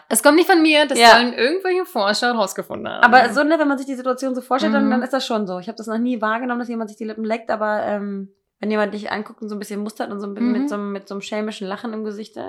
[0.07, 1.09] Es kommt nicht von mir, das Ja.
[1.17, 3.03] sollen irgendwelche Forscher herausgefunden haben.
[3.03, 4.91] Aber so, ne, wenn man sich die Situation so vorstellt, dann, Mhm.
[4.91, 5.59] dann ist das schon so.
[5.59, 8.29] Ich habe das noch nie wahrgenommen, dass jemand sich die Lippen leckt, aber ähm,
[8.61, 10.51] wenn jemand dich anguckt und so ein bisschen mustert und so ein- Mhm.
[10.53, 12.41] mit, so, einem- mit so einem schelmischen Lachen im Gesicht, äh,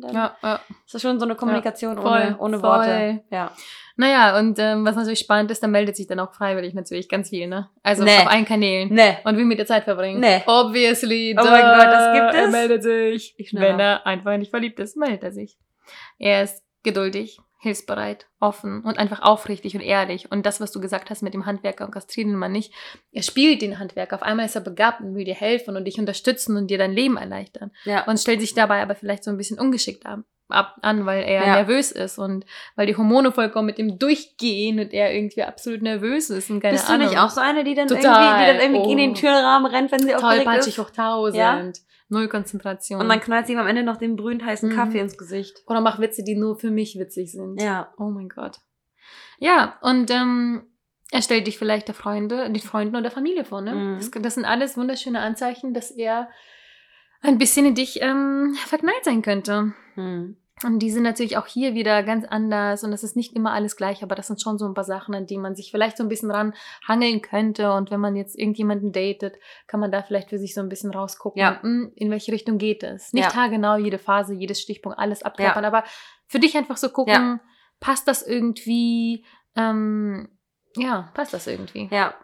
[0.00, 0.60] dann ja, ja.
[0.84, 2.68] ist das schon so eine Kommunikation voll, ohne, ohne voll.
[2.68, 3.24] Worte.
[3.30, 3.52] Ja.
[3.98, 7.30] Naja, und ähm, was natürlich spannend ist, da meldet sich dann auch freiwillig natürlich ganz
[7.30, 7.70] viel, ne?
[7.82, 8.18] Also Nee.
[8.18, 8.92] auf allen Kanälen.
[8.92, 9.18] Ne.
[9.24, 10.20] Und wie mit der Zeit verbringen.
[10.20, 10.42] Nee.
[10.46, 11.34] Obviously.
[11.38, 12.52] Oh mein duh, Gott, das gibt Er es?
[12.52, 13.34] meldet sich.
[13.38, 13.54] Ich.
[13.54, 15.56] Wenn er einfach nicht verliebt ist, meldet er sich.
[16.18, 20.30] Er ist geduldig, hilfsbereit, offen und einfach aufrichtig und ehrlich.
[20.32, 22.72] Und das, was du gesagt hast mit dem Handwerker und kastrieren den Mann nicht,
[23.12, 24.16] er spielt den Handwerker.
[24.16, 26.92] Auf einmal ist er begabt und will dir helfen und dich unterstützen und dir dein
[26.92, 27.70] Leben erleichtern.
[27.84, 28.04] Ja.
[28.06, 31.44] Und stellt sich dabei aber vielleicht so ein bisschen ungeschickt ab, ab, an, weil er
[31.44, 31.56] Ja.
[31.56, 32.44] nervös ist und
[32.76, 36.74] weil die Hormone vollkommen mit ihm durchgehen und er irgendwie absolut nervös ist und keine
[36.74, 37.08] Bist du Ahnung.
[37.08, 38.04] nicht auch so eine, die dann Total.
[38.04, 39.14] irgendwie, die dann irgendwie in den Oh.
[39.14, 40.78] Türrahmen rennt, wenn sie aufgeregt Tollpatschig ist?
[40.78, 41.36] hoch 1000.
[41.36, 41.72] Ja?
[42.08, 43.00] Null Konzentration.
[43.00, 44.74] Und dann knallt sie ihm am Ende noch den brühend heißen Mhm.
[44.74, 45.62] Kaffee ins Gesicht.
[45.66, 47.60] Oder mach Witze, die nur für mich witzig sind.
[47.60, 47.92] Ja.
[47.98, 48.58] Oh mein Gott.
[49.38, 50.62] Ja, und ähm,
[51.10, 53.74] er stellt dich vielleicht der Freunde, den Freunden oder Familie vor, ne?
[53.74, 53.94] Mhm.
[53.98, 56.28] Das, das sind alles wunderschöne Anzeichen, dass er
[57.22, 59.72] ein bisschen in dich ähm, verknallt sein könnte.
[59.94, 60.36] Hm.
[60.64, 63.76] Und die sind natürlich auch hier wieder ganz anders und das ist nicht immer alles
[63.76, 66.02] gleich, aber das sind schon so ein paar Sachen, an die man sich vielleicht so
[66.02, 67.72] ein bisschen ranhangeln könnte.
[67.72, 69.36] Und wenn man jetzt irgendjemanden datet,
[69.66, 71.60] kann man da vielleicht für sich so ein bisschen rausgucken, Ja.
[71.62, 73.12] hm, in welche Richtung geht es.
[73.12, 73.34] Nicht Ja.
[73.36, 75.84] haargenau jede Phase, jedes Stichpunkt, alles abklappern, aber
[76.26, 77.38] für dich einfach so gucken,
[77.78, 79.26] passt das irgendwie,
[79.56, 80.30] ähm,
[80.74, 81.88] ja, passt das irgendwie.
[81.92, 82.14] Ja.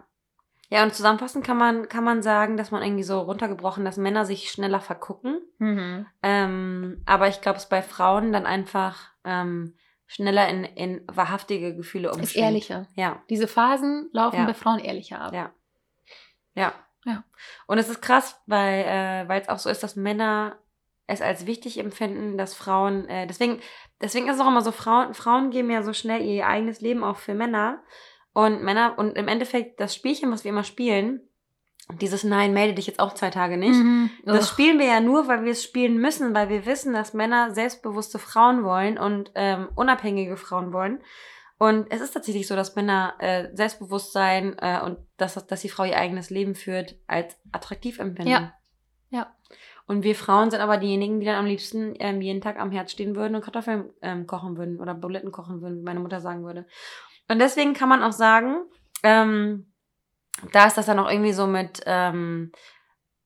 [0.72, 4.24] Ja, und zusammenfassend kann man, kann man sagen, dass man irgendwie so runtergebrochen, dass Männer
[4.24, 5.42] sich schneller vergucken.
[5.58, 6.06] Mhm.
[6.22, 9.74] Ähm, aber ich glaube, es bei Frauen dann einfach ähm,
[10.06, 12.30] schneller in, in wahrhaftige Gefühle umschwingt.
[12.30, 12.86] Ist ehrlicher.
[12.94, 14.46] Ja, Diese Phasen laufen Ja.
[14.46, 15.34] bei Frauen ehrlicher ab.
[15.34, 15.50] ja.
[16.54, 16.72] Ja.
[17.04, 17.24] Ja.
[17.66, 20.56] Und es ist krass, weil äh, weil es auch so ist, dass Männer
[21.06, 23.60] es als wichtig empfinden, dass Frauen, äh, deswegen,
[24.00, 27.02] deswegen ist es auch immer so, Frauen, Frauen geben ja so schnell ihr eigenes Leben
[27.04, 27.82] auf für Männer.
[28.32, 31.20] Und Männer, und im Endeffekt das Spielchen, was wir immer spielen,
[32.00, 33.74] dieses Nein, melde dich jetzt auch zwei Tage nicht.
[33.74, 34.10] Mhm.
[34.24, 37.54] Das spielen wir ja nur, weil wir es spielen müssen, weil wir wissen, dass Männer
[37.54, 41.00] selbstbewusste Frauen wollen und ähm, unabhängige Frauen wollen.
[41.58, 45.84] Und es ist tatsächlich so, dass Männer äh, Selbstbewusstsein äh, und dass, dass die Frau
[45.84, 48.30] ihr eigenes Leben führt, als attraktiv empfinden.
[48.30, 48.52] Ja.
[49.10, 49.34] Ja.
[49.86, 52.90] Und wir Frauen sind aber diejenigen, die dann am liebsten ähm, jeden Tag am Herd
[52.90, 56.44] stehen würden und Kartoffeln ähm, kochen würden oder Buletten kochen würden, wie meine Mutter sagen
[56.44, 56.66] würde.
[57.28, 58.64] Und deswegen kann man auch sagen,
[59.02, 59.72] ähm,
[60.52, 62.52] da ist das dann auch irgendwie so mit, ähm,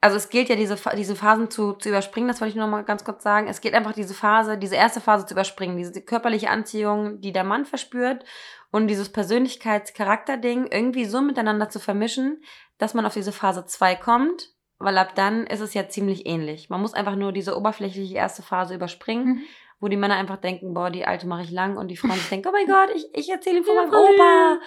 [0.01, 2.84] also es gilt ja diese, diese Phasen zu, zu überspringen, das wollte ich nur mal
[2.84, 3.49] ganz kurz sagen.
[3.49, 7.44] Es geht einfach diese Phase, diese erste Phase zu überspringen, diese körperliche Anziehung, die der
[7.44, 8.24] Mann verspürt
[8.70, 12.42] und dieses Persönlichkeits-Charakter-Ding irgendwie so miteinander zu vermischen,
[12.78, 16.68] dass man auf diese Phase 2 kommt, weil ab dann ist es ja ziemlich ähnlich.
[16.68, 19.26] Man muss einfach nur diese oberflächliche erste Phase überspringen.
[19.26, 19.42] Mhm
[19.81, 22.49] wo die Männer einfach denken, boah, die alte mache ich lang und die Frauen denken,
[22.49, 24.59] oh mein Gott, ich, ich erzähle ihm von meinem Opa.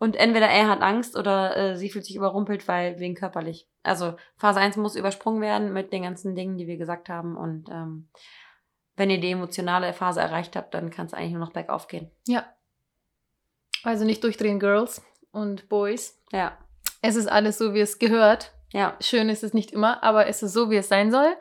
[0.00, 3.68] Und entweder er hat Angst oder äh, sie fühlt sich überrumpelt, weil wegen körperlich.
[3.82, 7.36] Also Phase 1 muss übersprungen werden mit den ganzen Dingen, die wir gesagt haben.
[7.36, 8.08] Und ähm,
[8.96, 12.10] wenn ihr die emotionale Phase erreicht habt, dann kann es eigentlich nur noch bergauf gehen.
[12.28, 12.46] Ja.
[13.82, 15.02] Also nicht durchdrehen, Girls
[15.32, 16.22] und Boys.
[16.30, 16.56] Ja.
[17.02, 18.52] Es ist alles so, wie es gehört.
[18.72, 18.96] Ja.
[19.00, 21.36] Schön ist es nicht immer, aber es ist so, wie es sein soll.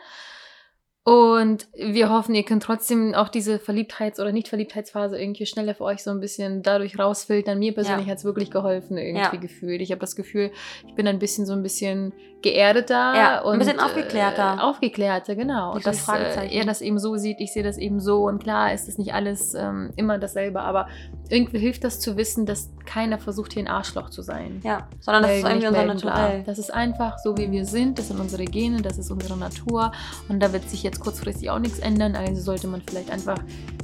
[1.07, 6.03] Und wir hoffen, ihr könnt trotzdem auch diese Verliebtheits- oder Nicht-Verliebtheitsphase irgendwie schneller für euch
[6.03, 7.57] so ein bisschen dadurch rausfiltern.
[7.57, 8.11] Mir persönlich ja.
[8.11, 9.41] hat es wirklich geholfen, irgendwie ja.
[9.41, 9.79] gefühlt.
[9.79, 10.51] Ich habe das Gefühl,
[10.85, 14.57] ich bin ein bisschen so ein bisschen geerdeter ja, und ein bisschen aufgeklärter.
[14.57, 15.73] Äh, aufgeklärter, genau.
[15.73, 18.27] Und dass äh, er das eben so sieht, ich sehe das eben so.
[18.27, 20.87] Und klar ist es nicht alles ähm, immer dasselbe, aber
[21.29, 24.61] irgendwie hilft das zu wissen, dass keiner versucht, hier ein Arschloch zu sein.
[24.63, 26.43] Ja, sondern das ist irgendwie unser Naturell.
[26.45, 27.97] Das ist einfach so, wie wir sind.
[27.97, 29.91] Das sind unsere Gene, das ist unsere Natur.
[30.29, 32.15] Und da wird sich jetzt kurzfristig auch nichts ändern.
[32.15, 33.37] Also sollte man vielleicht einfach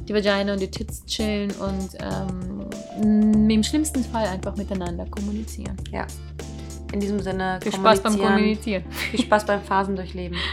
[0.08, 5.76] die Vagina und die Tits chillen und ähm, im schlimmsten Fall einfach miteinander kommunizieren.
[5.90, 6.06] Ja.
[6.92, 8.84] In diesem Sinne, viel Spaß beim Kommunizieren.
[8.90, 10.38] Viel Spaß beim Phasendurchleben.